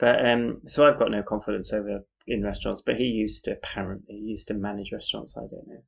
But 0.00 0.26
um, 0.26 0.62
so 0.66 0.86
I've 0.86 0.98
got 0.98 1.10
no 1.10 1.22
confidence 1.22 1.74
over 1.74 2.00
in 2.26 2.42
restaurants. 2.42 2.82
But 2.84 2.96
he 2.96 3.04
used 3.04 3.44
to 3.44 3.52
apparently 3.52 4.16
used 4.16 4.48
to 4.48 4.54
manage 4.54 4.92
restaurants. 4.92 5.36
I 5.36 5.42
don't 5.42 5.68
know, 5.68 5.82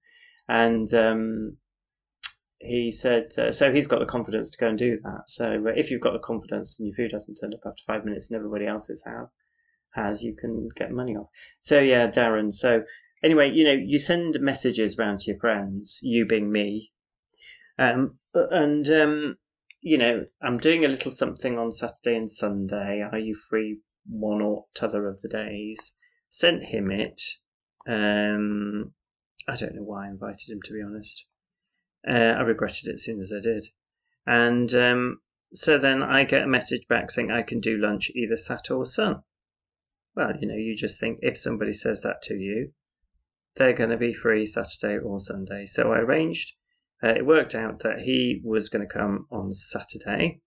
and 0.49 0.95
um, 0.95 1.57
he 2.59 2.93
said 2.93 3.33
uh, 3.39 3.51
so 3.51 3.73
he's 3.73 3.87
got 3.87 4.01
the 4.01 4.07
confidence 4.07 4.51
to 4.51 4.59
go 4.59 4.69
and 4.69 4.79
do 4.79 4.99
that. 4.99 5.23
So 5.29 5.67
if 5.75 5.91
you've 5.91 6.03
got 6.03 6.13
the 6.13 6.19
confidence 6.19 6.79
and 6.79 6.87
your 6.87 6.95
food 6.95 7.13
hasn't 7.13 7.39
turned 7.41 7.55
up 7.55 7.63
after 7.65 7.83
five 7.87 8.05
minutes 8.05 8.31
and 8.31 8.37
everybody 8.37 8.67
else's 8.67 9.03
have 9.07 9.29
has, 9.95 10.23
you 10.23 10.37
can 10.37 10.69
get 10.77 10.93
money 10.93 11.17
off. 11.17 11.29
So 11.61 11.81
yeah, 11.81 12.09
Darren. 12.09 12.53
So 12.53 12.85
anyway, 13.23 13.51
you 13.51 13.65
know, 13.65 13.73
you 13.73 13.99
send 13.99 14.39
messages 14.41 14.99
around 14.99 15.21
to 15.21 15.31
your 15.31 15.41
friends, 15.41 16.01
you 16.03 16.27
being 16.27 16.53
me, 16.53 16.93
um, 17.79 18.19
and 18.35 18.89
um, 18.91 19.39
you 19.81 19.97
know, 19.97 20.25
I'm 20.43 20.59
doing 20.59 20.85
a 20.85 20.89
little 20.89 21.11
something 21.11 21.59
on 21.59 21.73
Saturday 21.73 22.17
and 22.17 22.31
Sunday. 22.31 23.03
Are 23.11 23.19
you 23.19 23.35
free 23.35 23.81
one 24.09 24.43
or 24.43 24.67
t'other 24.75 25.07
of 25.07 25.21
the 25.21 25.29
days. 25.29 25.93
Sent 26.29 26.65
him 26.65 26.91
it. 26.91 27.21
Um, 27.87 28.95
I 29.49 29.57
don't 29.57 29.75
know 29.75 29.83
why 29.83 30.07
I 30.07 30.11
invited 30.11 30.51
him, 30.51 30.61
to 30.65 30.73
be 30.73 30.83
honest. 30.83 31.25
Uh, 32.07 32.35
I 32.37 32.41
regretted 32.43 32.89
it 32.89 32.95
as 32.95 33.05
soon 33.05 33.21
as 33.21 33.33
I 33.33 33.41
did. 33.41 33.67
And 34.27 34.75
um, 34.75 35.21
so 35.55 35.79
then 35.79 36.03
I 36.03 36.25
get 36.25 36.45
a 36.45 36.49
message 36.49 36.89
back 36.89 37.11
saying 37.11 37.31
I 37.31 37.43
can 37.43 37.61
do 37.61 37.77
lunch 37.77 38.11
either 38.15 38.37
Sat 38.37 38.71
or 38.71 38.87
Sun. 38.87 39.23
Well, 40.15 40.37
you 40.41 40.49
know, 40.49 40.57
you 40.57 40.77
just 40.77 40.99
think 41.01 41.21
if 41.23 41.39
somebody 41.39 41.73
says 41.73 42.03
that 42.03 42.23
to 42.23 42.35
you, 42.35 42.73
they're 43.57 43.73
going 43.73 43.91
to 43.91 43.97
be 43.97 44.15
free 44.15 44.47
Saturday 44.47 44.99
or 44.99 45.21
Sunday. 45.21 45.67
So 45.67 45.93
I 45.93 45.99
arranged, 45.99 46.55
uh, 47.03 47.09
it 47.09 47.27
worked 47.27 47.55
out 47.55 47.81
that 47.81 48.01
he 48.01 48.41
was 48.45 48.69
going 48.69 48.87
to 48.87 48.93
come 48.93 49.27
on 49.31 49.53
Saturday 49.53 50.41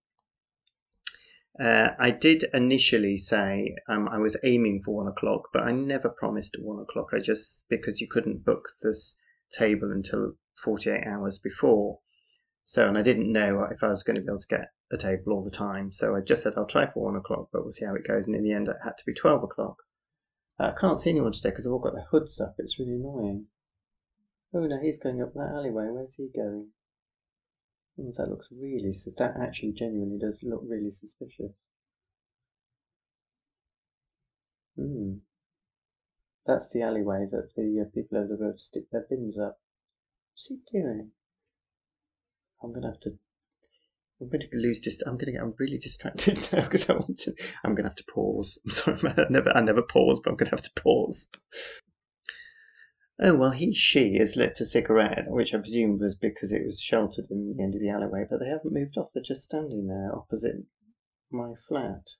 uh, 1.58 1.90
I 1.98 2.10
did 2.10 2.44
initially 2.52 3.16
say 3.16 3.76
um, 3.88 4.08
I 4.08 4.18
was 4.18 4.36
aiming 4.42 4.82
for 4.82 4.94
one 4.94 5.08
o'clock, 5.08 5.48
but 5.52 5.62
I 5.62 5.72
never 5.72 6.08
promised 6.08 6.56
one 6.60 6.80
o'clock. 6.80 7.10
I 7.12 7.18
just 7.18 7.64
because 7.68 8.00
you 8.00 8.08
couldn't 8.08 8.44
book 8.44 8.68
this 8.82 9.16
table 9.50 9.90
until 9.90 10.34
48 10.62 11.04
hours 11.06 11.38
before. 11.38 12.00
So, 12.64 12.88
and 12.88 12.98
I 12.98 13.02
didn't 13.02 13.30
know 13.30 13.62
if 13.70 13.82
I 13.82 13.88
was 13.88 14.02
going 14.02 14.16
to 14.16 14.22
be 14.22 14.28
able 14.28 14.40
to 14.40 14.48
get 14.48 14.72
a 14.90 14.96
table 14.96 15.32
all 15.32 15.44
the 15.44 15.50
time. 15.50 15.92
So 15.92 16.14
I 16.14 16.20
just 16.20 16.42
said 16.42 16.54
I'll 16.56 16.66
try 16.66 16.90
for 16.90 17.04
one 17.04 17.16
o'clock, 17.16 17.48
but 17.52 17.62
we'll 17.62 17.72
see 17.72 17.84
how 17.84 17.94
it 17.94 18.06
goes. 18.06 18.26
And 18.26 18.36
in 18.36 18.42
the 18.42 18.52
end, 18.52 18.68
it 18.68 18.76
had 18.84 18.98
to 18.98 19.06
be 19.06 19.14
12 19.14 19.44
o'clock. 19.44 19.76
Uh, 20.58 20.72
I 20.74 20.80
can't 20.80 21.00
see 21.00 21.10
anyone 21.10 21.32
today 21.32 21.50
because 21.50 21.64
they've 21.64 21.72
all 21.72 21.78
got 21.78 21.94
their 21.94 22.06
hoods 22.10 22.40
up. 22.40 22.56
It's 22.58 22.78
really 22.78 22.94
annoying. 22.94 23.46
Oh 24.54 24.66
no, 24.66 24.78
he's 24.80 24.98
going 24.98 25.22
up 25.22 25.34
that 25.34 25.52
alleyway. 25.54 25.88
Where's 25.90 26.16
he 26.16 26.30
going? 26.34 26.68
Oh, 27.98 28.12
that 28.16 28.28
looks 28.28 28.52
really, 28.52 28.92
that 29.16 29.36
actually 29.40 29.72
genuinely 29.72 30.18
does 30.18 30.42
look 30.42 30.62
really 30.64 30.90
suspicious. 30.90 31.68
Hmm. 34.76 35.14
That's 36.44 36.70
the 36.70 36.82
alleyway 36.82 37.26
that 37.30 37.54
the 37.56 37.80
uh, 37.80 37.90
people 37.92 38.18
over 38.18 38.28
the 38.28 38.36
road 38.36 38.60
stick 38.60 38.90
their 38.90 39.06
bins 39.08 39.38
up. 39.38 39.58
What's 40.32 40.46
he 40.46 40.58
doing? 40.70 41.12
I'm 42.62 42.72
gonna 42.72 42.88
have 42.88 43.00
to. 43.00 43.18
I'm 44.20 44.30
to 44.30 44.48
lose 44.52 44.80
just. 44.80 45.02
I'm 45.06 45.18
to 45.18 45.32
get. 45.32 45.42
I'm 45.42 45.54
really 45.58 45.78
distracted 45.78 46.36
now 46.52 46.62
because 46.62 46.88
I 46.88 46.94
want 46.94 47.18
to. 47.20 47.34
I'm 47.64 47.74
going 47.74 47.84
to 47.84 47.90
have 47.90 47.96
to 47.96 48.04
pause. 48.04 48.58
I'm 48.64 48.70
sorry, 48.70 48.98
I 49.16 49.26
never. 49.28 49.50
I 49.50 49.60
never 49.60 49.82
pause, 49.82 50.20
but 50.22 50.30
I'm 50.30 50.36
going 50.36 50.48
to 50.50 50.56
have 50.56 50.62
to 50.62 50.80
pause. 50.80 51.28
Oh 53.18 53.34
well, 53.34 53.50
he 53.50 53.72
she 53.72 54.18
has 54.18 54.36
lit 54.36 54.60
a 54.60 54.66
cigarette, 54.66 55.30
which 55.30 55.54
I 55.54 55.58
presume 55.58 55.98
was 55.98 56.14
because 56.14 56.52
it 56.52 56.62
was 56.66 56.78
sheltered 56.78 57.30
in 57.30 57.56
the 57.56 57.62
end 57.62 57.74
of 57.74 57.80
the 57.80 57.88
alleyway. 57.88 58.26
But 58.28 58.40
they 58.40 58.48
haven't 58.48 58.74
moved 58.74 58.98
off; 58.98 59.10
they're 59.14 59.22
just 59.22 59.44
standing 59.44 59.86
there 59.86 60.14
opposite 60.14 60.66
my 61.30 61.54
flat. 61.66 62.10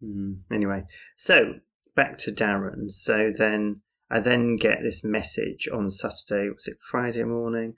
Hmm. 0.00 0.34
Anyway, 0.52 0.86
so 1.16 1.60
back 1.96 2.18
to 2.18 2.32
Darren. 2.32 2.92
So 2.92 3.32
then 3.32 3.82
I 4.08 4.20
then 4.20 4.54
get 4.54 4.82
this 4.82 5.02
message 5.02 5.66
on 5.66 5.90
Saturday. 5.90 6.50
Was 6.50 6.68
it 6.68 6.78
Friday 6.80 7.24
morning? 7.24 7.76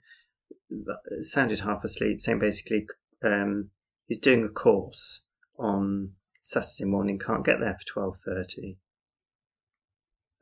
Sounded 1.21 1.59
half 1.61 1.83
asleep, 1.85 2.21
saying 2.21 2.37
basically 2.37 2.87
um, 3.23 3.71
he's 4.05 4.19
doing 4.19 4.43
a 4.43 4.49
course 4.49 5.21
on 5.57 6.13
Saturday 6.39 6.85
morning. 6.85 7.17
Can't 7.17 7.45
get 7.45 7.59
there 7.59 7.75
for 7.79 7.85
twelve 7.85 8.17
thirty. 8.23 8.77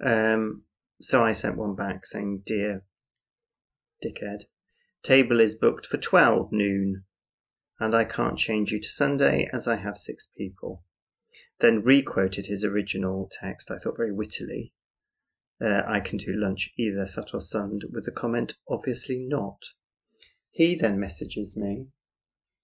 Um, 0.04 0.64
so 1.02 1.24
I 1.24 1.32
sent 1.32 1.58
one 1.58 1.76
back 1.76 2.06
saying, 2.06 2.44
Dear 2.46 2.84
dickhead, 4.04 4.46
table 5.04 5.40
is 5.40 5.56
booked 5.56 5.86
for 5.86 5.98
12 5.98 6.52
noon, 6.52 7.06
and 7.80 7.96
I 7.96 8.06
can't 8.06 8.38
change 8.38 8.72
you 8.72 8.82
to 8.82 8.90
Sunday 8.90 9.50
as 9.54 9.68
I 9.68 9.76
have 9.76 9.98
six 9.98 10.26
people. 10.38 10.84
Then 11.60 11.84
requoted 11.84 12.46
his 12.46 12.64
original 12.64 13.30
text, 13.32 13.72
I 13.72 13.78
thought 13.78 13.98
very 13.98 14.12
wittily. 14.12 14.74
Uh, 15.62 15.84
I 15.86 16.02
can 16.02 16.18
do 16.18 16.34
lunch 16.34 16.74
either 16.78 17.08
Sat 17.08 17.34
or 17.34 17.40
Sund, 17.40 17.84
with 17.92 18.04
the 18.06 18.12
comment, 18.12 18.56
obviously 18.68 19.20
not. 19.20 19.64
He 20.52 20.76
then 20.76 21.00
messages 21.00 21.56
me. 21.56 21.88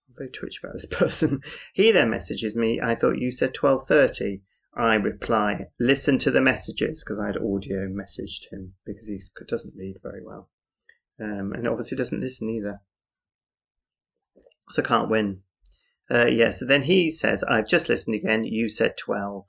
I'm 0.07 0.15
very 0.17 0.29
twitchy 0.29 0.59
about 0.61 0.73
this 0.73 0.85
person. 0.91 1.41
He 1.73 1.91
then 1.91 2.09
messages 2.09 2.55
me, 2.55 2.81
I 2.81 2.95
thought 2.95 3.19
you 3.19 3.31
said 3.31 3.53
12.30. 3.53 4.41
I 4.73 4.95
reply, 4.95 5.67
listen 5.79 6.17
to 6.19 6.31
the 6.31 6.39
messages, 6.39 7.03
because 7.03 7.19
I 7.19 7.27
had 7.27 7.37
audio 7.37 7.87
messaged 7.89 8.49
him 8.51 8.75
because 8.85 9.07
he 9.07 9.19
doesn't 9.47 9.75
read 9.75 9.97
very 10.01 10.23
well. 10.23 10.49
Um, 11.19 11.53
and 11.53 11.67
obviously 11.67 11.97
doesn't 11.97 12.21
listen 12.21 12.49
either. 12.49 12.81
So 14.69 14.81
can't 14.81 15.09
win. 15.09 15.43
Uh, 16.09 16.25
yes, 16.25 16.37
yeah, 16.37 16.49
so 16.51 16.65
then 16.65 16.83
he 16.83 17.11
says, 17.11 17.43
I've 17.43 17.67
just 17.67 17.89
listened 17.89 18.15
again. 18.15 18.45
You 18.45 18.69
said 18.69 18.97
12. 18.97 19.45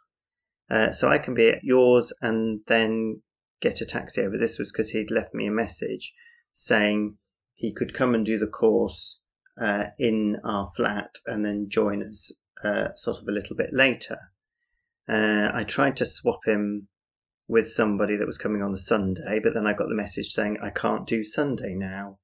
Uh, 0.69 0.91
so 0.91 1.09
I 1.09 1.19
can 1.19 1.35
be 1.35 1.49
at 1.49 1.62
yours 1.62 2.12
and 2.21 2.61
then 2.67 3.23
get 3.61 3.81
a 3.81 3.87
taxi 3.87 4.23
over. 4.23 4.37
This 4.37 4.59
was 4.59 4.73
because 4.73 4.91
he'd 4.91 5.11
left 5.11 5.35
me 5.35 5.47
a 5.47 5.52
message 5.52 6.12
saying 6.52 7.17
he 7.55 7.73
could 7.73 7.95
come 7.95 8.14
and 8.14 8.26
do 8.26 8.38
the 8.38 8.49
course 8.49 9.21
uh, 9.61 9.87
in 9.99 10.41
our 10.45 10.71
flat 10.75 11.14
and 11.26 11.45
then 11.45 11.69
join 11.69 12.02
us 12.02 12.33
uh, 12.64 12.88
sort 12.97 13.21
of 13.21 13.29
a 13.29 13.33
little 13.33 13.55
bit 13.55 13.73
later. 13.73 14.19
Uh, 15.09 15.50
I 15.52 15.64
tried 15.64 15.97
to 15.97 16.06
swap 16.06 16.44
him 16.44 16.88
with 17.49 17.71
somebody 17.71 18.16
that 18.16 18.26
was 18.26 18.38
coming 18.38 18.62
on 18.62 18.73
a 18.73 18.78
Sunday, 18.78 19.40
but 19.40 19.52
then 19.52 19.66
I 19.66 19.73
got 19.73 19.88
the 19.88 19.94
message 19.94 20.32
saying 20.32 20.59
I 20.62 20.71
can't 20.71 21.06
do 21.06 21.25
Sunday 21.25 21.75
now. 21.75 22.18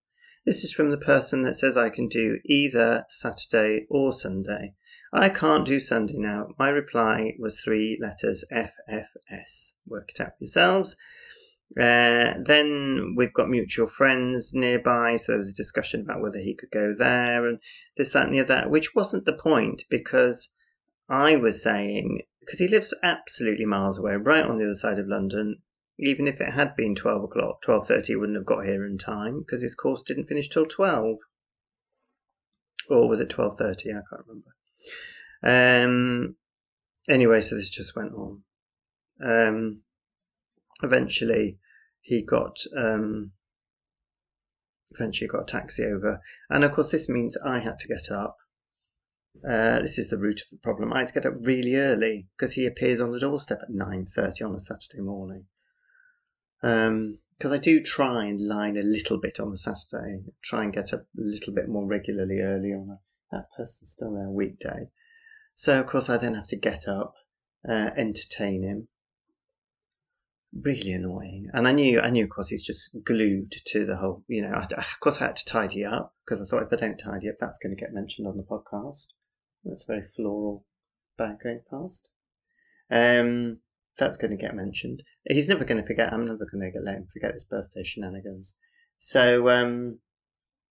This 0.46 0.64
is 0.64 0.72
from 0.72 0.90
the 0.90 0.96
person 0.96 1.42
that 1.42 1.56
says 1.56 1.76
I 1.76 1.90
can 1.90 2.08
do 2.08 2.38
either 2.44 3.04
Saturday 3.08 3.86
or 3.90 4.12
Sunday. 4.12 4.74
I 5.12 5.28
can't 5.28 5.66
do 5.66 5.80
Sunday 5.80 6.16
now. 6.16 6.54
My 6.58 6.68
reply 6.68 7.34
was 7.38 7.60
three 7.60 7.98
letters 8.00 8.44
FFS. 8.50 9.72
Work 9.86 10.10
it 10.10 10.20
out 10.20 10.32
yourselves. 10.38 10.96
Uh, 11.78 12.34
then 12.44 13.14
we've 13.16 13.34
got 13.34 13.50
mutual 13.50 13.86
friends 13.86 14.54
nearby, 14.54 15.16
so 15.16 15.32
there 15.32 15.38
was 15.38 15.50
a 15.50 15.54
discussion 15.54 16.00
about 16.00 16.22
whether 16.22 16.38
he 16.38 16.54
could 16.54 16.70
go 16.70 16.94
there 16.94 17.46
and 17.46 17.58
this, 17.96 18.12
that, 18.12 18.26
and 18.26 18.34
the 18.34 18.40
other, 18.40 18.68
which 18.68 18.94
wasn't 18.94 19.26
the 19.26 19.34
point 19.34 19.84
because 19.90 20.48
I 21.08 21.36
was 21.36 21.62
saying 21.62 22.22
because 22.40 22.58
he 22.58 22.68
lives 22.68 22.94
absolutely 23.02 23.64
miles 23.64 23.98
away, 23.98 24.16
right 24.16 24.44
on 24.44 24.58
the 24.58 24.64
other 24.64 24.74
side 24.74 24.98
of 24.98 25.08
London. 25.08 25.62
Even 25.98 26.28
if 26.28 26.40
it 26.40 26.52
had 26.52 26.76
been 26.76 26.94
twelve 26.94 27.24
o'clock, 27.24 27.60
twelve 27.60 27.86
thirty, 27.86 28.12
he 28.12 28.16
wouldn't 28.16 28.38
have 28.38 28.46
got 28.46 28.64
here 28.64 28.86
in 28.86 28.98
time 28.98 29.40
because 29.40 29.62
his 29.62 29.74
course 29.74 30.02
didn't 30.02 30.26
finish 30.26 30.48
till 30.48 30.64
twelve, 30.64 31.18
or 32.88 33.08
was 33.08 33.20
it 33.20 33.30
twelve 33.30 33.58
thirty? 33.58 33.90
I 33.90 34.00
can't 34.08 34.26
remember. 34.26 34.54
Um. 35.42 36.36
Anyway, 37.08 37.40
so 37.40 37.56
this 37.56 37.68
just 37.68 37.96
went 37.96 38.12
on. 38.14 38.42
Um. 39.20 39.82
Eventually, 40.82 41.58
he 42.00 42.22
got 42.22 42.58
um. 42.76 43.32
Eventually, 44.92 45.28
got 45.28 45.42
a 45.42 45.46
taxi 45.46 45.84
over, 45.84 46.20
and 46.48 46.64
of 46.64 46.72
course, 46.72 46.90
this 46.90 47.08
means 47.08 47.36
I 47.36 47.58
had 47.58 47.78
to 47.80 47.88
get 47.88 48.10
up 48.10 48.36
uh, 49.46 49.80
this 49.80 49.98
is 49.98 50.08
the 50.08 50.18
root 50.18 50.40
of 50.40 50.50
the 50.50 50.58
problem. 50.58 50.92
I 50.92 51.00
had 51.00 51.08
to 51.08 51.14
get 51.14 51.26
up 51.26 51.34
really 51.46 51.76
early 51.76 52.28
because 52.36 52.54
he 52.54 52.66
appears 52.66 53.00
on 53.00 53.12
the 53.12 53.20
doorstep 53.20 53.58
at 53.62 53.70
9.30 53.70 54.48
on 54.48 54.54
a 54.54 54.60
Saturday 54.60 55.02
morning. 55.02 55.46
Because 56.60 56.88
um, 56.88 57.52
I 57.52 57.58
do 57.58 57.80
try 57.80 58.24
and 58.24 58.40
line 58.40 58.76
a 58.76 58.82
little 58.82 59.20
bit 59.20 59.38
on 59.38 59.52
a 59.52 59.56
Saturday, 59.56 60.24
try 60.42 60.64
and 60.64 60.72
get 60.72 60.92
up 60.92 61.02
a 61.02 61.20
little 61.20 61.54
bit 61.54 61.68
more 61.68 61.86
regularly 61.86 62.40
early 62.40 62.72
on 62.72 62.90
a, 62.90 63.36
that 63.36 63.46
person's 63.56 63.90
still 63.90 64.12
there 64.12 64.28
weekday. 64.28 64.90
So, 65.52 65.78
of 65.78 65.86
course, 65.86 66.08
I 66.08 66.16
then 66.16 66.34
have 66.34 66.48
to 66.48 66.56
get 66.56 66.88
up, 66.88 67.14
uh, 67.68 67.90
entertain 67.96 68.62
him. 68.64 68.88
Really 70.52 70.92
annoying. 70.92 71.46
And 71.52 71.68
I 71.68 71.72
knew, 71.72 72.00
I 72.00 72.10
knew, 72.10 72.24
of 72.24 72.30
course, 72.30 72.48
he's 72.48 72.64
just 72.64 72.90
glued 73.04 73.52
to 73.66 73.86
the 73.86 73.96
whole, 73.96 74.24
you 74.26 74.42
know, 74.42 74.52
I, 74.52 74.64
of 74.64 75.00
course 75.00 75.20
I 75.20 75.26
had 75.26 75.36
to 75.36 75.44
tidy 75.44 75.84
up 75.84 76.14
because 76.24 76.40
I 76.40 76.44
thought 76.44 76.66
if 76.66 76.72
I 76.72 76.76
don't 76.76 76.98
tidy 76.98 77.28
up, 77.28 77.36
that's 77.38 77.58
going 77.58 77.76
to 77.76 77.80
get 77.80 77.92
mentioned 77.92 78.26
on 78.26 78.36
the 78.36 78.42
podcast. 78.42 79.06
That's 79.68 79.84
very 79.84 80.02
floral 80.02 80.64
bag 81.18 81.40
going 81.40 81.60
past. 81.70 82.08
Um, 82.90 83.60
that's 83.98 84.16
going 84.16 84.30
to 84.30 84.36
get 84.36 84.54
mentioned. 84.54 85.02
He's 85.28 85.48
never 85.48 85.64
going 85.64 85.80
to 85.80 85.86
forget. 85.86 86.12
I'm 86.12 86.24
never 86.24 86.46
going 86.46 86.72
to 86.72 86.80
let 86.80 86.96
him 86.96 87.06
forget 87.06 87.34
his 87.34 87.44
birthday 87.44 87.84
shenanigans. 87.84 88.54
So, 88.96 89.50
um, 89.50 90.00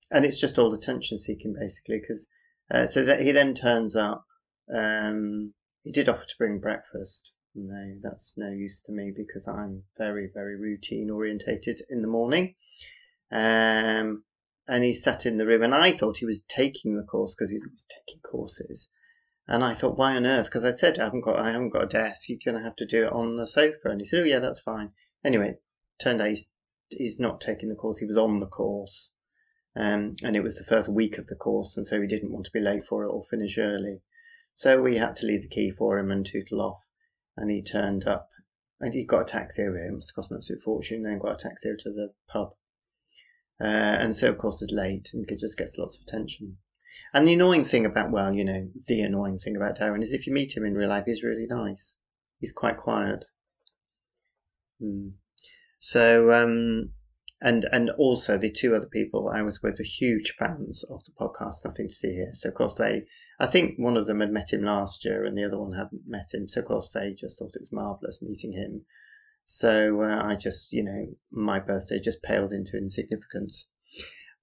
and 0.09 0.25
it's 0.25 0.39
just 0.39 0.57
all 0.57 0.73
attention 0.73 1.19
seeking 1.19 1.53
basically 1.53 1.99
because 1.99 2.27
uh, 2.71 2.87
so 2.87 3.05
that 3.05 3.21
he 3.21 3.31
then 3.31 3.53
turns 3.53 3.95
up. 3.95 4.25
Um, 4.73 5.53
he 5.83 5.91
did 5.91 6.09
offer 6.09 6.25
to 6.25 6.37
bring 6.37 6.59
breakfast. 6.59 7.33
No, 7.53 7.99
that's 8.01 8.33
no 8.35 8.49
use 8.49 8.81
to 8.83 8.91
me 8.91 9.13
because 9.15 9.47
I'm 9.47 9.83
very, 9.97 10.27
very 10.33 10.55
routine 10.57 11.09
orientated 11.09 11.81
in 11.89 12.01
the 12.01 12.07
morning. 12.07 12.55
Um, 13.31 14.23
and 14.67 14.83
he 14.83 14.93
sat 14.93 15.25
in 15.25 15.37
the 15.37 15.47
room, 15.47 15.63
and 15.63 15.73
I 15.73 15.91
thought 15.91 16.17
he 16.17 16.25
was 16.25 16.43
taking 16.47 16.97
the 16.97 17.03
course 17.03 17.33
because 17.33 17.51
he's 17.51 17.65
always 17.65 17.85
taking 18.05 18.21
courses. 18.21 18.89
And 19.47 19.63
I 19.63 19.73
thought, 19.73 19.97
why 19.97 20.15
on 20.15 20.25
earth? 20.25 20.47
Because 20.47 20.65
I 20.65 20.71
said 20.71 20.99
I 20.99 21.05
haven't 21.05 21.21
got, 21.21 21.39
I 21.39 21.51
haven't 21.51 21.69
got 21.69 21.83
a 21.83 21.87
desk. 21.87 22.27
You're 22.27 22.39
going 22.43 22.57
to 22.57 22.63
have 22.63 22.75
to 22.77 22.85
do 22.85 23.05
it 23.05 23.13
on 23.13 23.37
the 23.37 23.47
sofa. 23.47 23.89
And 23.89 24.01
he 24.01 24.05
said, 24.05 24.19
oh 24.19 24.25
yeah, 24.25 24.39
that's 24.39 24.59
fine. 24.59 24.91
Anyway, 25.23 25.57
turned 25.99 26.21
out 26.21 26.27
he's 26.27 26.49
he's 26.89 27.19
not 27.19 27.39
taking 27.39 27.69
the 27.69 27.75
course. 27.75 27.99
He 27.99 28.05
was 28.05 28.17
on 28.17 28.39
the 28.39 28.47
course, 28.47 29.11
um, 29.75 30.15
and 30.23 30.35
it 30.35 30.43
was 30.43 30.57
the 30.57 30.65
first 30.65 30.89
week 30.89 31.17
of 31.17 31.27
the 31.27 31.35
course, 31.35 31.77
and 31.77 31.85
so 31.85 32.01
he 32.01 32.07
didn't 32.07 32.31
want 32.31 32.45
to 32.45 32.51
be 32.51 32.59
late 32.59 32.85
for 32.85 33.05
it 33.05 33.09
or 33.09 33.23
finish 33.23 33.57
early. 33.57 34.01
So 34.53 34.81
we 34.81 34.97
had 34.97 35.15
to 35.17 35.25
leave 35.25 35.43
the 35.43 35.47
key 35.47 35.71
for 35.71 35.97
him 35.97 36.11
and 36.11 36.25
tootle 36.25 36.61
off. 36.61 36.85
And 37.37 37.49
he 37.51 37.61
turned 37.61 38.07
up, 38.07 38.29
and 38.79 38.93
he 38.93 39.05
got 39.05 39.21
a 39.21 39.25
taxi 39.25 39.61
over 39.61 39.77
here. 39.77 39.87
It 39.87 39.93
must 39.93 40.09
have 40.09 40.15
cost 40.15 40.31
an 40.31 40.37
absolute 40.37 40.63
fortune. 40.63 41.03
Then 41.03 41.19
got 41.19 41.35
a 41.35 41.47
taxi 41.47 41.69
over 41.69 41.77
to 41.77 41.91
the 41.91 42.13
pub 42.27 42.53
uh, 43.59 43.63
and 43.63 44.15
so, 44.15 44.29
of 44.29 44.37
course, 44.37 44.61
is 44.61 44.71
late 44.71 45.09
and 45.13 45.27
could 45.27 45.39
just 45.39 45.57
gets 45.57 45.77
lots 45.77 45.97
of 45.97 46.03
attention. 46.03 46.57
And 47.13 47.27
the 47.27 47.33
annoying 47.33 47.63
thing 47.63 47.85
about, 47.85 48.11
well, 48.11 48.35
you 48.35 48.43
know, 48.43 48.69
the 48.87 49.01
annoying 49.01 49.37
thing 49.37 49.55
about 49.55 49.77
Darren 49.77 50.03
is 50.03 50.13
if 50.13 50.27
you 50.27 50.33
meet 50.33 50.55
him 50.55 50.65
in 50.65 50.75
real 50.75 50.89
life, 50.89 51.05
he's 51.05 51.23
really 51.23 51.47
nice. 51.47 51.97
He's 52.39 52.51
quite 52.51 52.77
quiet. 52.77 53.25
Hmm. 54.79 55.09
So, 55.79 56.31
um, 56.31 56.93
and 57.39 57.65
and 57.71 57.91
also 57.91 58.37
the 58.37 58.51
two 58.51 58.73
other 58.73 58.87
people 58.87 59.29
I 59.29 59.43
was 59.43 59.61
with 59.61 59.77
were 59.77 59.83
huge 59.83 60.35
fans 60.37 60.83
of 60.83 61.03
the 61.03 61.11
podcast. 61.11 61.65
Nothing 61.65 61.87
to 61.87 61.93
see 61.93 62.13
here. 62.13 62.33
So 62.33 62.49
of 62.49 62.55
course 62.55 62.75
they, 62.75 63.05
I 63.39 63.45
think 63.45 63.77
one 63.77 63.95
of 63.95 64.07
them 64.07 64.21
had 64.21 64.31
met 64.31 64.51
him 64.51 64.63
last 64.63 65.05
year, 65.05 65.23
and 65.23 65.37
the 65.37 65.43
other 65.43 65.59
one 65.59 65.73
hadn't 65.73 66.07
met 66.07 66.33
him. 66.33 66.47
So 66.47 66.61
of 66.61 66.67
course 66.67 66.89
they 66.89 67.13
just 67.13 67.37
thought 67.37 67.55
it 67.55 67.61
was 67.61 67.71
marvelous 67.71 68.21
meeting 68.21 68.53
him. 68.53 68.85
So 69.49 70.01
uh, 70.01 70.21
I 70.25 70.35
just, 70.35 70.73
you 70.73 70.83
know, 70.83 71.05
my 71.31 71.61
birthday 71.61 72.01
just 72.01 72.21
paled 72.21 72.51
into 72.51 72.77
insignificance. 72.77 73.65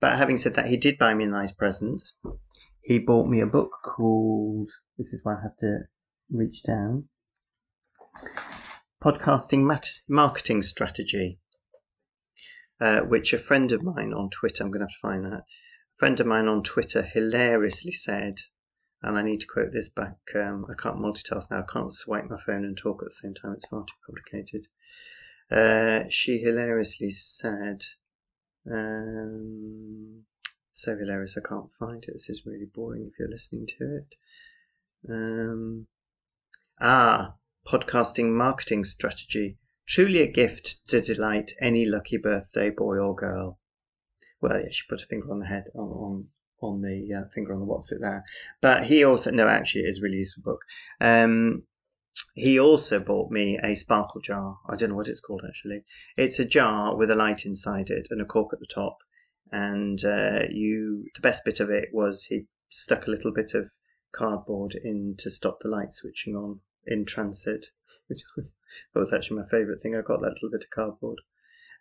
But 0.00 0.16
having 0.16 0.38
said 0.38 0.54
that, 0.54 0.66
he 0.66 0.78
did 0.78 0.96
buy 0.96 1.12
me 1.12 1.24
a 1.24 1.26
nice 1.26 1.52
present. 1.52 2.02
He 2.82 3.00
bought 3.00 3.28
me 3.28 3.40
a 3.40 3.46
book 3.46 3.70
called, 3.84 4.70
this 4.96 5.12
is 5.12 5.22
why 5.22 5.34
I 5.34 5.42
have 5.42 5.56
to 5.56 5.80
reach 6.30 6.62
down, 6.62 7.10
Podcasting 9.02 9.70
Marketing 10.08 10.62
Strategy. 10.62 11.38
uh, 12.80 13.00
which 13.02 13.32
a 13.32 13.38
friend 13.38 13.72
of 13.72 13.82
mine 13.82 14.12
on 14.12 14.30
Twitter, 14.30 14.64
I'm 14.64 14.70
going 14.70 14.80
to 14.80 14.86
have 14.86 14.90
to 14.90 14.98
find 15.00 15.24
that, 15.24 15.40
a 15.40 15.98
friend 15.98 16.18
of 16.20 16.26
mine 16.26 16.48
on 16.48 16.62
Twitter 16.62 17.02
hilariously 17.02 17.92
said, 17.92 18.38
and 19.02 19.18
I 19.18 19.22
need 19.22 19.40
to 19.40 19.46
quote 19.46 19.72
this 19.72 19.88
back, 19.88 20.16
um, 20.34 20.66
I 20.70 20.74
can't 20.80 20.98
multitask 20.98 21.50
now, 21.50 21.60
I 21.60 21.72
can't 21.72 21.92
swipe 21.92 22.28
my 22.28 22.38
phone 22.44 22.64
and 22.64 22.76
talk 22.76 23.02
at 23.02 23.08
the 23.08 23.12
same 23.12 23.34
time, 23.34 23.52
it's 23.52 23.66
far 23.68 23.84
too 23.84 23.94
complicated. 24.06 24.66
Uh, 25.50 26.04
she 26.08 26.38
hilariously 26.38 27.10
said, 27.10 27.84
um, 28.70 30.24
so 30.72 30.96
hilarious 30.96 31.36
I 31.36 31.46
can't 31.46 31.70
find 31.78 32.02
it. 32.04 32.12
This 32.12 32.28
is 32.28 32.46
really 32.46 32.64
boring 32.64 33.10
if 33.10 33.18
you're 33.18 33.28
listening 33.28 33.66
to 33.78 33.96
it. 33.98 34.14
Um, 35.08 35.86
ah, 36.80 37.36
podcasting 37.66 38.32
marketing 38.32 38.84
strategy. 38.84 39.58
Truly 39.86 40.22
a 40.22 40.32
gift 40.32 40.88
to 40.88 41.00
delight 41.00 41.52
any 41.60 41.84
lucky 41.84 42.16
birthday 42.16 42.70
boy 42.70 42.96
or 42.96 43.14
girl. 43.14 43.60
Well, 44.40 44.60
yeah, 44.60 44.70
she 44.70 44.88
put 44.88 45.02
a 45.02 45.06
finger 45.06 45.30
on 45.30 45.40
the 45.40 45.46
head 45.46 45.66
on 45.74 45.88
on, 45.88 46.28
on 46.60 46.80
the 46.80 47.14
uh, 47.14 47.28
finger 47.28 47.52
on 47.52 47.60
the 47.60 47.66
what's 47.66 47.92
it 47.92 48.00
there. 48.00 48.24
But 48.60 48.84
he 48.84 49.04
also 49.04 49.30
no, 49.30 49.46
actually, 49.46 49.82
it 49.82 49.90
is 49.90 49.98
a 49.98 50.02
really 50.02 50.18
useful 50.18 50.42
book. 50.42 50.62
Um, 51.00 51.64
he 52.34 52.58
also 52.58 53.00
bought 53.00 53.30
me 53.30 53.58
a 53.62 53.74
sparkle 53.74 54.20
jar. 54.20 54.58
I 54.68 54.76
don't 54.76 54.90
know 54.90 54.96
what 54.96 55.08
it's 55.08 55.20
called 55.20 55.42
actually. 55.46 55.84
It's 56.16 56.38
a 56.38 56.44
jar 56.44 56.96
with 56.96 57.10
a 57.10 57.16
light 57.16 57.46
inside 57.46 57.90
it 57.90 58.08
and 58.10 58.20
a 58.20 58.24
cork 58.24 58.52
at 58.52 58.60
the 58.60 58.66
top. 58.66 58.98
And 59.50 60.04
uh, 60.04 60.42
you, 60.50 61.06
the 61.14 61.20
best 61.20 61.44
bit 61.44 61.60
of 61.60 61.70
it 61.70 61.90
was 61.92 62.24
he 62.24 62.46
stuck 62.70 63.06
a 63.06 63.10
little 63.10 63.32
bit 63.32 63.54
of 63.54 63.70
cardboard 64.12 64.74
in 64.74 65.14
to 65.18 65.30
stop 65.30 65.58
the 65.60 65.68
light 65.68 65.92
switching 65.92 66.34
on 66.34 66.60
in 66.86 67.04
transit. 67.04 67.66
that 68.08 68.46
was 68.94 69.12
actually 69.12 69.40
my 69.40 69.48
favourite 69.48 69.80
thing. 69.80 69.94
I 69.94 70.02
got 70.02 70.20
that 70.20 70.34
little 70.34 70.50
bit 70.50 70.64
of 70.64 70.70
cardboard. 70.70 71.20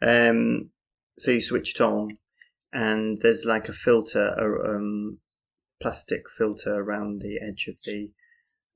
Um, 0.01 0.71
so 1.17 1.31
you 1.31 1.41
switch 1.41 1.75
it 1.75 1.81
on, 1.81 2.17
and 2.71 3.19
there's 3.21 3.45
like 3.45 3.69
a 3.69 3.73
filter, 3.73 4.25
a 4.25 4.75
um, 4.75 5.19
plastic 5.81 6.29
filter 6.29 6.73
around 6.73 7.21
the 7.21 7.39
edge 7.41 7.67
of 7.67 7.75
the 7.83 8.11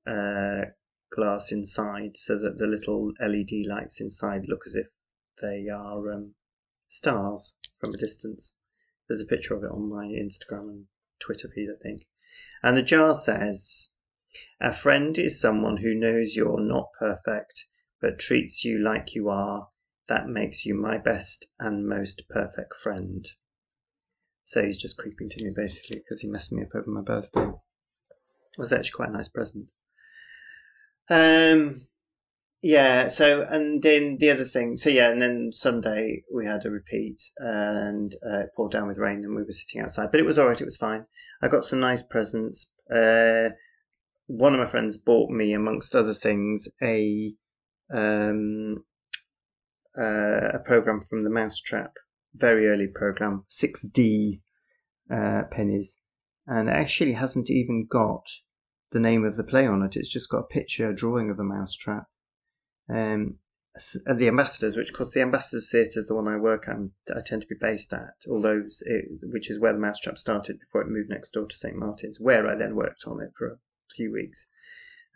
uh, 0.05 0.69
glass 1.09 1.51
inside, 1.51 2.17
so 2.17 2.37
that 2.37 2.57
the 2.57 2.67
little 2.67 3.13
LED 3.19 3.65
lights 3.65 4.01
inside 4.01 4.47
look 4.47 4.65
as 4.65 4.75
if 4.75 4.87
they 5.41 5.69
are 5.69 6.11
um, 6.11 6.35
stars 6.87 7.55
from 7.79 7.93
a 7.93 7.97
distance. 7.97 8.53
There's 9.07 9.21
a 9.21 9.25
picture 9.25 9.55
of 9.55 9.63
it 9.63 9.71
on 9.71 9.89
my 9.89 10.05
Instagram 10.07 10.69
and 10.69 10.87
Twitter 11.19 11.49
feed, 11.49 11.69
I 11.69 11.81
think. 11.81 12.07
And 12.61 12.75
the 12.75 12.81
jar 12.81 13.13
says, 13.13 13.89
A 14.59 14.73
friend 14.73 15.17
is 15.17 15.39
someone 15.39 15.77
who 15.77 15.93
knows 15.93 16.35
you're 16.35 16.59
not 16.59 16.91
perfect, 16.99 17.65
but 18.01 18.19
treats 18.19 18.65
you 18.65 18.79
like 18.79 19.15
you 19.15 19.29
are. 19.29 19.69
That 20.07 20.27
makes 20.27 20.65
you 20.65 20.75
my 20.75 20.97
best 20.97 21.45
and 21.59 21.87
most 21.87 22.27
perfect 22.29 22.73
friend. 22.75 23.27
So 24.43 24.63
he's 24.63 24.77
just 24.77 24.97
creeping 24.97 25.29
to 25.29 25.43
me 25.43 25.51
basically 25.55 25.99
because 25.99 26.21
he 26.21 26.27
messed 26.27 26.51
me 26.51 26.63
up 26.63 26.73
over 26.73 26.89
my 26.89 27.01
birthday. 27.01 27.47
It 27.47 28.57
was 28.57 28.71
actually 28.71 28.95
quite 28.95 29.09
a 29.09 29.13
nice 29.13 29.27
present. 29.27 29.71
Um, 31.09 31.87
yeah. 32.61 33.07
So 33.09 33.43
and 33.43 33.81
then 33.81 34.17
the 34.17 34.31
other 34.31 34.43
thing. 34.43 34.77
So 34.77 34.89
yeah, 34.89 35.09
and 35.09 35.21
then 35.21 35.51
Sunday 35.53 36.23
we 36.33 36.45
had 36.45 36.65
a 36.65 36.71
repeat, 36.71 37.19
and 37.37 38.13
uh, 38.25 38.39
it 38.39 38.49
poured 38.55 38.71
down 38.71 38.87
with 38.87 38.97
rain, 38.97 39.23
and 39.23 39.35
we 39.35 39.43
were 39.43 39.51
sitting 39.51 39.81
outside, 39.81 40.11
but 40.11 40.19
it 40.19 40.25
was 40.25 40.39
alright. 40.39 40.61
It 40.61 40.65
was 40.65 40.77
fine. 40.77 41.05
I 41.41 41.47
got 41.47 41.65
some 41.65 41.79
nice 41.79 42.01
presents. 42.01 42.71
Uh, 42.91 43.49
one 44.27 44.53
of 44.53 44.59
my 44.59 44.65
friends 44.65 44.97
bought 44.97 45.29
me, 45.29 45.53
amongst 45.53 45.95
other 45.95 46.13
things, 46.13 46.67
a 46.81 47.33
um, 47.91 48.83
uh, 49.97 50.49
a 50.53 50.59
program 50.65 50.99
from 51.01 51.23
the 51.23 51.29
Mousetrap, 51.29 51.93
very 52.35 52.67
early 52.67 52.87
program, 52.87 53.45
6D 53.49 54.41
uh, 55.09 55.43
pennies, 55.49 55.97
and 56.45 56.69
it 56.69 56.73
actually 56.73 57.13
hasn't 57.13 57.49
even 57.49 57.87
got 57.89 58.25
the 58.91 58.99
name 58.99 59.25
of 59.25 59.37
the 59.37 59.43
play 59.43 59.65
on 59.67 59.83
it. 59.83 59.95
It's 59.95 60.09
just 60.09 60.29
got 60.29 60.39
a 60.39 60.47
picture, 60.47 60.89
a 60.89 60.95
drawing 60.95 61.29
of 61.29 61.39
a 61.39 61.43
mousetrap. 61.43 62.07
Um, 62.89 63.39
the 64.05 64.27
Ambassadors, 64.27 64.75
which 64.75 64.89
of 64.89 64.95
course 64.95 65.13
the 65.13 65.21
Ambassadors 65.21 65.69
Theatre 65.69 65.99
is 65.99 66.07
the 66.07 66.15
one 66.15 66.27
I 66.27 66.37
work 66.37 66.67
at, 66.67 66.77
I 67.15 67.21
tend 67.21 67.43
to 67.43 67.47
be 67.47 67.55
based 67.59 67.93
at, 67.93 68.15
although 68.27 68.63
it, 68.81 69.05
which 69.23 69.51
is 69.51 69.59
where 69.59 69.73
the 69.73 69.79
Mousetrap 69.79 70.17
started 70.17 70.59
before 70.59 70.81
it 70.81 70.87
moved 70.87 71.09
next 71.09 71.31
door 71.31 71.45
to 71.45 71.55
St 71.55 71.75
Martin's, 71.75 72.19
where 72.19 72.47
I 72.47 72.55
then 72.55 72.75
worked 72.75 73.05
on 73.05 73.21
it 73.21 73.33
for 73.37 73.47
a 73.47 73.59
few 73.93 74.11
weeks. 74.11 74.47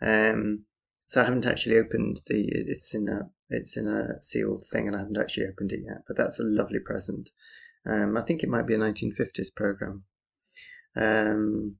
Um, 0.00 0.64
so 1.06 1.20
I 1.20 1.24
haven't 1.24 1.46
actually 1.46 1.78
opened 1.78 2.20
the. 2.26 2.48
It's 2.48 2.94
in 2.94 3.08
a 3.08 3.30
it's 3.50 3.76
in 3.76 3.86
a 3.86 4.22
sealed 4.22 4.64
thing, 4.70 4.86
and 4.86 4.96
I 4.96 5.00
haven't 5.00 5.18
actually 5.18 5.46
opened 5.46 5.72
it 5.72 5.80
yet. 5.84 6.04
But 6.06 6.16
that's 6.16 6.38
a 6.38 6.44
lovely 6.44 6.78
present. 6.78 7.30
Um, 7.84 8.16
I 8.16 8.22
think 8.22 8.42
it 8.42 8.48
might 8.48 8.66
be 8.66 8.74
a 8.74 8.78
1950s 8.78 9.54
program. 9.54 10.04
Um, 10.94 11.76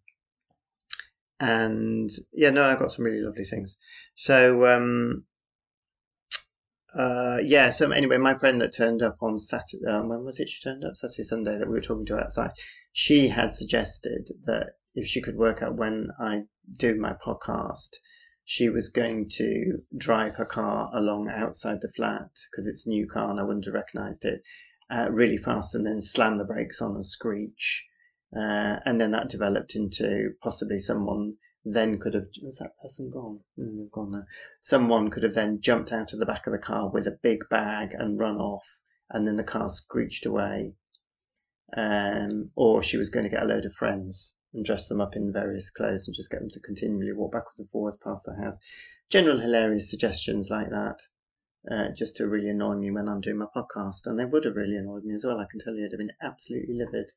and 1.42 2.08
yeah, 2.32 2.50
no, 2.50 2.64
I 2.64 2.76
got 2.76 2.92
some 2.92 3.04
really 3.04 3.20
lovely 3.20 3.44
things. 3.44 3.76
So 4.14 4.64
um, 4.64 5.24
uh, 6.94 7.38
yeah, 7.42 7.70
so 7.70 7.90
anyway, 7.90 8.16
my 8.16 8.34
friend 8.34 8.60
that 8.60 8.72
turned 8.72 9.02
up 9.02 9.16
on 9.20 9.40
Saturday, 9.40 9.84
um, 9.88 10.08
when 10.08 10.24
was 10.24 10.38
it 10.38 10.48
she 10.48 10.62
turned 10.62 10.84
up? 10.84 10.94
Saturday, 10.94 11.24
Sunday, 11.24 11.58
that 11.58 11.66
we 11.66 11.74
were 11.74 11.80
talking 11.80 12.06
to 12.06 12.18
outside, 12.18 12.52
she 12.92 13.26
had 13.26 13.56
suggested 13.56 14.30
that 14.44 14.74
if 14.94 15.08
she 15.08 15.20
could 15.20 15.34
work 15.34 15.62
out 15.62 15.74
when 15.74 16.10
I 16.20 16.42
do 16.78 16.94
my 16.94 17.14
podcast, 17.14 17.96
she 18.44 18.68
was 18.68 18.90
going 18.90 19.28
to 19.30 19.78
drive 19.96 20.36
her 20.36 20.44
car 20.44 20.92
along 20.94 21.28
outside 21.28 21.80
the 21.80 21.90
flat 21.96 22.30
because 22.52 22.68
it's 22.68 22.86
a 22.86 22.90
new 22.90 23.08
car 23.08 23.30
and 23.30 23.40
I 23.40 23.42
wouldn't 23.42 23.64
have 23.64 23.74
recognised 23.74 24.26
it 24.26 24.42
uh, 24.88 25.08
really 25.10 25.38
fast 25.38 25.74
and 25.74 25.84
then 25.84 26.00
slam 26.00 26.38
the 26.38 26.44
brakes 26.44 26.80
on 26.80 26.94
and 26.94 27.04
screech 27.04 27.84
uh, 28.36 28.80
and 28.84 29.00
then 29.00 29.10
that 29.10 29.28
developed 29.28 29.76
into 29.76 30.32
possibly 30.42 30.78
someone 30.78 31.36
then 31.64 31.98
could 31.98 32.14
have 32.14 32.26
was 32.42 32.58
that 32.58 32.76
person 32.82 33.10
gone? 33.10 33.40
Mm, 33.58 33.90
gone 33.90 34.10
now. 34.10 34.24
Someone 34.60 35.10
could 35.10 35.22
have 35.22 35.34
then 35.34 35.60
jumped 35.60 35.92
out 35.92 36.12
of 36.12 36.18
the 36.18 36.26
back 36.26 36.46
of 36.46 36.52
the 36.52 36.58
car 36.58 36.90
with 36.90 37.06
a 37.06 37.18
big 37.22 37.48
bag 37.50 37.94
and 37.94 38.18
run 38.18 38.36
off, 38.36 38.82
and 39.10 39.26
then 39.26 39.36
the 39.36 39.44
car 39.44 39.68
screeched 39.68 40.26
away. 40.26 40.74
Um, 41.74 42.50
or 42.56 42.82
she 42.82 42.98
was 42.98 43.10
going 43.10 43.24
to 43.24 43.30
get 43.30 43.42
a 43.42 43.46
load 43.46 43.64
of 43.64 43.74
friends 43.74 44.34
and 44.52 44.64
dress 44.64 44.88
them 44.88 45.00
up 45.00 45.16
in 45.16 45.32
various 45.32 45.70
clothes 45.70 46.06
and 46.06 46.14
just 46.14 46.30
get 46.30 46.40
them 46.40 46.50
to 46.50 46.60
continually 46.60 47.12
walk 47.12 47.32
backwards 47.32 47.60
and 47.60 47.70
forwards 47.70 47.96
past 47.96 48.24
the 48.26 48.34
house. 48.34 48.58
General 49.08 49.38
hilarious 49.38 49.88
suggestions 49.90 50.50
like 50.50 50.70
that, 50.70 51.00
uh, 51.70 51.88
just 51.96 52.16
to 52.16 52.26
really 52.26 52.50
annoy 52.50 52.74
me 52.74 52.90
when 52.90 53.08
I'm 53.08 53.20
doing 53.20 53.38
my 53.38 53.46
podcast, 53.54 54.06
and 54.06 54.18
they 54.18 54.24
would 54.24 54.44
have 54.44 54.56
really 54.56 54.76
annoyed 54.76 55.04
me 55.04 55.14
as 55.14 55.24
well. 55.24 55.38
I 55.38 55.46
can 55.50 55.60
tell 55.60 55.74
you, 55.74 55.84
I'd 55.84 55.92
have 55.92 55.98
been 55.98 56.12
absolutely 56.20 56.74
livid. 56.74 57.12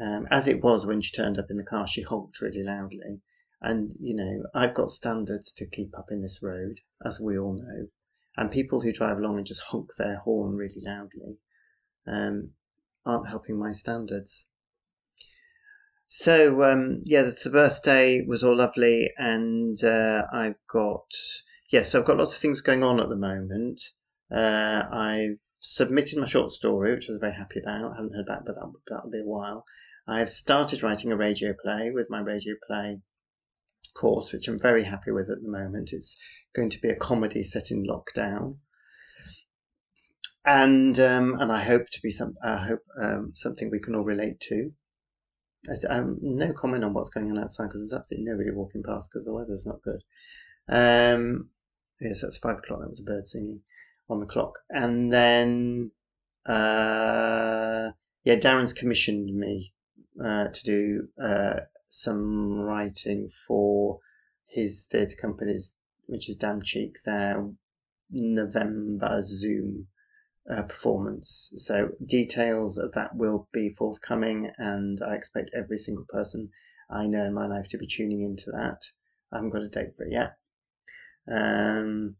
Um, 0.00 0.28
as 0.30 0.46
it 0.46 0.62
was 0.62 0.86
when 0.86 1.00
she 1.00 1.12
turned 1.12 1.38
up 1.38 1.50
in 1.50 1.56
the 1.56 1.64
car, 1.64 1.86
she 1.86 2.02
honked 2.02 2.40
really 2.40 2.62
loudly. 2.62 3.20
And, 3.60 3.92
you 3.98 4.14
know, 4.14 4.44
I've 4.54 4.74
got 4.74 4.92
standards 4.92 5.52
to 5.54 5.66
keep 5.66 5.98
up 5.98 6.12
in 6.12 6.22
this 6.22 6.40
road, 6.42 6.80
as 7.04 7.18
we 7.20 7.36
all 7.36 7.54
know. 7.54 7.88
And 8.36 8.52
people 8.52 8.80
who 8.80 8.92
drive 8.92 9.18
along 9.18 9.38
and 9.38 9.46
just 9.46 9.62
honk 9.62 9.94
their 9.96 10.18
horn 10.18 10.54
really 10.54 10.80
loudly 10.80 11.38
um, 12.06 12.52
aren't 13.04 13.28
helping 13.28 13.58
my 13.58 13.72
standards. 13.72 14.46
So, 16.06 16.62
um, 16.62 17.02
yeah, 17.04 17.22
the, 17.22 17.50
birthday 17.50 18.24
was 18.24 18.44
all 18.44 18.56
lovely. 18.56 19.10
And 19.18 19.82
uh, 19.82 20.26
I've 20.32 20.64
got, 20.72 21.06
yes, 21.68 21.72
yeah, 21.72 21.82
so 21.82 21.98
I've 21.98 22.06
got 22.06 22.18
lots 22.18 22.36
of 22.36 22.40
things 22.40 22.60
going 22.60 22.84
on 22.84 23.00
at 23.00 23.08
the 23.08 23.16
moment. 23.16 23.82
Uh, 24.30 24.84
I've 24.92 25.38
submitted 25.60 26.18
my 26.18 26.26
short 26.26 26.50
story, 26.52 26.94
which 26.94 27.08
I 27.08 27.12
was 27.12 27.18
very 27.18 27.34
happy 27.34 27.60
about. 27.60 27.92
I 27.92 27.96
haven't 27.96 28.14
heard 28.14 28.26
back, 28.26 28.44
but 28.46 28.54
that, 28.54 28.72
that'll 28.86 29.10
be 29.10 29.20
a 29.20 29.24
while. 29.24 29.64
I 30.06 30.20
have 30.20 30.30
started 30.30 30.82
writing 30.82 31.12
a 31.12 31.16
radio 31.16 31.52
play 31.52 31.90
with 31.90 32.08
my 32.10 32.20
radio 32.20 32.54
play 32.66 33.00
course, 33.94 34.32
which 34.32 34.48
I'm 34.48 34.58
very 34.58 34.84
happy 34.84 35.10
with 35.10 35.28
at 35.30 35.42
the 35.42 35.48
moment. 35.48 35.92
It's 35.92 36.16
going 36.54 36.70
to 36.70 36.80
be 36.80 36.88
a 36.88 36.96
comedy 36.96 37.42
set 37.42 37.70
in 37.70 37.84
lockdown, 37.84 38.58
and 40.44 40.98
um, 40.98 41.40
and 41.40 41.50
I 41.50 41.62
hope 41.62 41.88
to 41.90 42.00
be 42.02 42.10
some. 42.10 42.34
I 42.42 42.56
hope 42.56 42.82
um, 43.00 43.32
something 43.34 43.70
we 43.70 43.80
can 43.80 43.94
all 43.94 44.04
relate 44.04 44.40
to. 44.48 44.72
I, 45.68 45.92
um, 45.92 46.18
no 46.22 46.52
comment 46.52 46.84
on 46.84 46.94
what's 46.94 47.10
going 47.10 47.30
on 47.30 47.38
outside 47.38 47.66
because 47.66 47.82
there's 47.82 47.98
absolutely 47.98 48.30
nobody 48.30 48.50
walking 48.52 48.84
past 48.84 49.10
because 49.10 49.24
the 49.24 49.34
weather's 49.34 49.66
not 49.66 49.82
good. 49.82 50.02
Um, 50.68 51.50
yes, 52.00 52.22
that's 52.22 52.38
five 52.38 52.58
o'clock. 52.58 52.80
That 52.80 52.90
was 52.90 53.00
a 53.00 53.04
bird 53.04 53.26
singing 53.26 53.60
on 54.08 54.20
the 54.20 54.26
clock, 54.26 54.58
and 54.70 55.12
then 55.12 55.90
uh, 56.46 57.90
yeah, 58.24 58.36
Darren's 58.36 58.72
commissioned 58.72 59.34
me 59.34 59.72
uh, 60.22 60.48
to 60.48 60.64
do 60.64 61.08
uh, 61.22 61.60
some 61.88 62.58
writing 62.58 63.30
for 63.46 64.00
his 64.46 64.86
theatre 64.86 65.16
companies, 65.20 65.76
which 66.06 66.28
is 66.28 66.36
Damn 66.36 66.62
Cheek, 66.62 66.96
their 67.04 67.48
November 68.10 69.20
Zoom 69.22 69.88
uh, 70.50 70.62
performance. 70.62 71.52
So 71.56 71.90
details 72.04 72.78
of 72.78 72.92
that 72.92 73.14
will 73.14 73.48
be 73.52 73.74
forthcoming, 73.74 74.50
and 74.56 75.00
I 75.02 75.14
expect 75.14 75.50
every 75.54 75.78
single 75.78 76.06
person 76.08 76.50
I 76.90 77.06
know 77.06 77.24
in 77.24 77.34
my 77.34 77.46
life 77.46 77.68
to 77.68 77.78
be 77.78 77.86
tuning 77.86 78.22
into 78.22 78.50
that. 78.52 78.80
I 79.30 79.36
haven't 79.36 79.50
got 79.50 79.62
a 79.62 79.68
date 79.68 79.96
for 79.96 80.04
it 80.04 80.12
yet. 80.12 80.38
Um, 81.30 82.16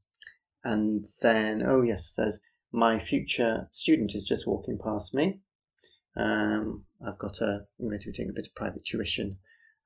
and 0.68 1.06
then, 1.22 1.62
oh 1.66 1.82
yes, 1.82 2.12
there's 2.16 2.40
my 2.72 2.98
future 2.98 3.68
student 3.70 4.14
is 4.14 4.24
just 4.24 4.46
walking 4.46 4.78
past 4.78 5.14
me. 5.14 5.40
Um, 6.14 6.84
I've 7.06 7.18
got 7.18 7.40
a, 7.40 7.66
I'm 7.78 7.88
going 7.88 8.00
to 8.00 8.10
be 8.10 8.12
doing 8.12 8.30
a 8.30 8.34
bit 8.34 8.48
of 8.48 8.54
private 8.54 8.84
tuition 8.84 9.38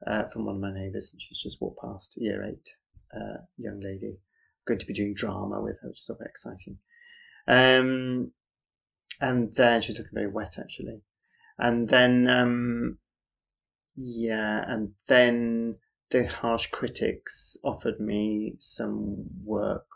uh, 0.07 0.25
from 0.31 0.45
one 0.45 0.57
of 0.57 0.61
my 0.61 0.73
neighbours, 0.73 1.13
and 1.13 1.23
she's 1.23 1.43
just 1.43 1.61
walked 1.61 1.81
past, 1.81 2.15
year 2.17 2.45
eight 2.45 2.69
uh, 3.15 3.43
young 3.57 3.81
lady. 3.81 4.19
I'm 4.19 4.65
going 4.67 4.81
to 4.81 4.87
be 4.87 4.95
doing 4.95 5.15
drama 5.15 5.61
with 5.61 5.79
her, 5.83 5.89
which 5.89 6.01
is 6.01 6.11
very 6.19 6.29
exciting. 6.29 6.79
Um, 7.47 8.33
and 9.21 9.55
then 9.55 9.83
she's 9.83 9.99
looking 9.99 10.15
very 10.15 10.31
wet, 10.31 10.59
actually. 10.59 11.03
And 11.59 11.89
then, 11.89 12.29
um, 12.29 12.99
yeah, 13.95 14.65
and 14.67 14.95
then 15.07 15.77
the 16.11 16.27
harsh 16.27 16.67
critics 16.69 17.57
offered 17.63 18.01
me 18.01 18.57
some 18.59 19.27
work, 19.45 19.87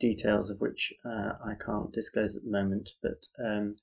details 0.00 0.50
of 0.50 0.60
which 0.60 0.92
uh, 1.04 1.34
I 1.44 1.54
can't 1.54 1.92
disclose 1.92 2.34
at 2.34 2.42
the 2.42 2.50
moment, 2.50 2.90
but 3.02 3.26
um, 3.38 3.76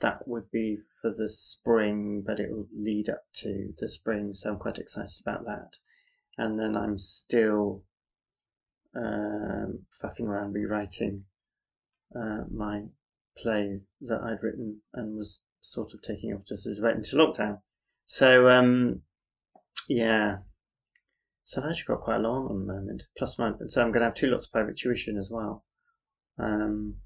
that 0.00 0.26
would 0.28 0.50
be 0.50 0.78
for 1.00 1.10
the 1.10 1.28
spring, 1.28 2.22
but 2.24 2.38
it 2.38 2.50
will 2.50 2.68
lead 2.72 3.08
up 3.08 3.24
to 3.40 3.74
the 3.78 3.88
spring, 3.88 4.34
so 4.34 4.50
I'm 4.50 4.58
quite 4.58 4.78
excited 4.78 5.20
about 5.20 5.44
that. 5.46 5.76
And 6.38 6.58
then 6.58 6.76
I'm 6.76 6.98
still 6.98 7.82
um, 8.94 9.86
faffing 10.02 10.28
around 10.28 10.52
rewriting 10.52 11.24
uh, 12.14 12.44
my 12.50 12.84
play 13.36 13.80
that 14.02 14.20
I'd 14.22 14.42
written 14.42 14.80
and 14.92 15.16
was 15.16 15.40
sort 15.60 15.94
of 15.94 16.02
taking 16.02 16.32
off 16.34 16.44
just 16.46 16.66
as 16.66 16.78
we 16.78 16.84
went 16.84 16.98
into 16.98 17.16
lockdown. 17.16 17.60
So 18.06 18.48
um, 18.48 19.02
yeah, 19.88 20.38
so 21.44 21.60
I've 21.60 21.70
actually 21.70 21.94
got 21.94 22.04
quite 22.04 22.16
a 22.16 22.20
lot 22.20 22.46
on 22.46 22.62
at 22.62 22.66
the 22.66 22.72
moment. 22.72 23.02
Plus, 23.16 23.38
my, 23.38 23.52
so 23.68 23.82
I'm 23.82 23.92
going 23.92 24.00
to 24.00 24.06
have 24.06 24.14
two 24.14 24.28
lots 24.28 24.46
of 24.46 24.52
private 24.52 24.76
tuition 24.76 25.18
as 25.18 25.30
well. 25.30 25.64
Um, 26.38 26.96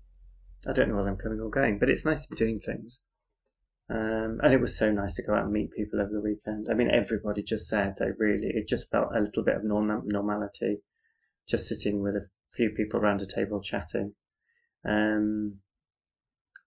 I 0.69 0.73
don't 0.73 0.89
know 0.89 0.97
whether 0.97 1.11
I'm 1.11 1.17
coming 1.17 1.41
or 1.41 1.51
going, 1.51 1.79
but 1.79 1.91
it's 1.91 2.05
nice 2.05 2.25
to 2.25 2.31
be 2.31 2.37
doing 2.37 2.61
things. 2.61 3.01
Um, 3.91 4.41
and 4.43 4.53
it 4.53 4.61
was 4.61 4.77
so 4.77 4.93
nice 4.93 5.15
to 5.15 5.23
go 5.23 5.35
out 5.35 5.45
and 5.45 5.53
meet 5.53 5.73
people 5.73 6.01
over 6.01 6.13
the 6.13 6.21
weekend. 6.21 6.69
I 6.71 6.75
mean, 6.75 6.91
everybody 6.91 7.43
just 7.43 7.69
said 7.69 7.97
they 7.97 8.11
really, 8.17 8.49
it 8.49 8.69
just 8.69 8.91
felt 8.91 9.15
a 9.15 9.21
little 9.21 9.43
bit 9.43 9.57
of 9.57 9.65
norm- 9.65 10.07
normality, 10.07 10.83
just 11.49 11.67
sitting 11.67 12.03
with 12.03 12.15
a 12.15 12.27
few 12.51 12.71
people 12.71 13.01
around 13.01 13.23
a 13.23 13.27
table 13.27 13.61
chatting. 13.61 14.15
Um, 14.85 15.61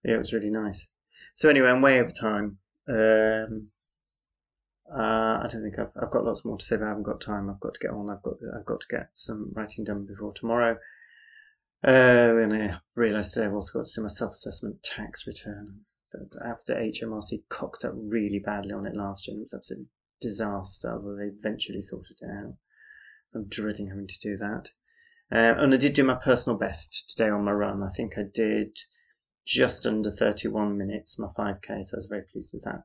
yeah, 0.04 0.14
it 0.14 0.18
was 0.18 0.32
really 0.32 0.50
nice. 0.50 0.88
So 1.34 1.48
anyway, 1.48 1.70
I'm 1.70 1.82
way 1.82 2.00
over 2.00 2.10
time. 2.10 2.58
Um, 2.88 3.68
uh, 4.90 5.40
I 5.42 5.48
don't 5.48 5.62
think 5.62 5.78
I've, 5.78 5.92
I've 5.96 6.10
got 6.10 6.24
lots 6.24 6.44
more 6.44 6.58
to 6.58 6.64
say, 6.64 6.76
but 6.76 6.84
I 6.84 6.88
haven't 6.88 7.04
got 7.04 7.20
time. 7.20 7.48
I've 7.48 7.60
got 7.60 7.74
to 7.74 7.80
get 7.80 7.92
on. 7.92 8.10
I've 8.10 8.22
got 8.22 8.34
I've 8.56 8.66
got 8.66 8.80
to 8.80 8.86
get 8.88 9.10
some 9.14 9.52
writing 9.52 9.84
done 9.84 10.06
before 10.06 10.32
tomorrow. 10.32 10.78
Uh, 11.84 12.36
and 12.38 12.54
I 12.54 12.80
realised 12.94 13.34
today 13.34 13.46
I've 13.46 13.54
also 13.54 13.78
got 13.78 13.86
to 13.86 13.94
do 13.94 14.02
my 14.02 14.08
self-assessment 14.08 14.82
tax 14.82 15.26
return. 15.26 15.80
After 16.44 16.74
HMRC 16.74 17.44
cocked 17.48 17.84
up 17.84 17.94
really 17.96 18.38
badly 18.38 18.72
on 18.72 18.86
it 18.86 18.94
last 18.94 19.26
year, 19.26 19.36
it 19.36 19.40
was 19.40 19.54
absolute 19.54 19.88
disaster. 20.20 20.92
Although 20.92 21.16
they 21.16 21.28
eventually 21.28 21.80
sorted 21.80 22.18
it 22.20 22.30
out. 22.30 22.54
I'm 23.34 23.48
dreading 23.48 23.88
having 23.88 24.08
to 24.08 24.18
do 24.20 24.36
that. 24.36 24.68
Uh, 25.30 25.54
and 25.56 25.72
I 25.72 25.78
did 25.78 25.94
do 25.94 26.04
my 26.04 26.16
personal 26.16 26.58
best 26.58 27.08
today 27.08 27.30
on 27.30 27.44
my 27.44 27.52
run. 27.52 27.82
I 27.82 27.88
think 27.88 28.18
I 28.18 28.24
did 28.24 28.76
just 29.46 29.86
under 29.86 30.10
31 30.10 30.76
minutes, 30.76 31.18
my 31.18 31.28
5k, 31.28 31.86
so 31.86 31.94
I 31.94 31.96
was 31.96 32.06
very 32.06 32.24
pleased 32.30 32.52
with 32.52 32.64
that. 32.64 32.84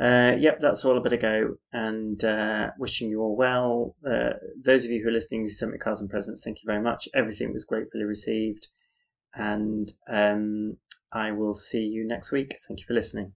Uh, 0.00 0.36
yep, 0.38 0.60
that's 0.60 0.84
all 0.84 0.96
a 0.96 1.00
bit 1.00 1.12
ago, 1.12 1.56
and 1.72 2.22
uh, 2.22 2.70
wishing 2.78 3.10
you 3.10 3.20
all 3.20 3.36
well. 3.36 3.96
Uh, 4.06 4.34
those 4.62 4.84
of 4.84 4.90
you 4.92 5.02
who 5.02 5.08
are 5.08 5.12
listening 5.12 5.42
who 5.42 5.50
sent 5.50 5.72
me 5.72 5.78
cards 5.78 6.00
and 6.00 6.08
presents, 6.08 6.42
thank 6.44 6.58
you 6.58 6.66
very 6.66 6.80
much. 6.80 7.08
Everything 7.14 7.52
was 7.52 7.64
gratefully 7.64 8.04
received, 8.04 8.68
and 9.34 9.92
um, 10.08 10.76
I 11.12 11.32
will 11.32 11.54
see 11.54 11.84
you 11.84 12.06
next 12.06 12.30
week. 12.30 12.56
Thank 12.68 12.80
you 12.80 12.86
for 12.86 12.94
listening. 12.94 13.32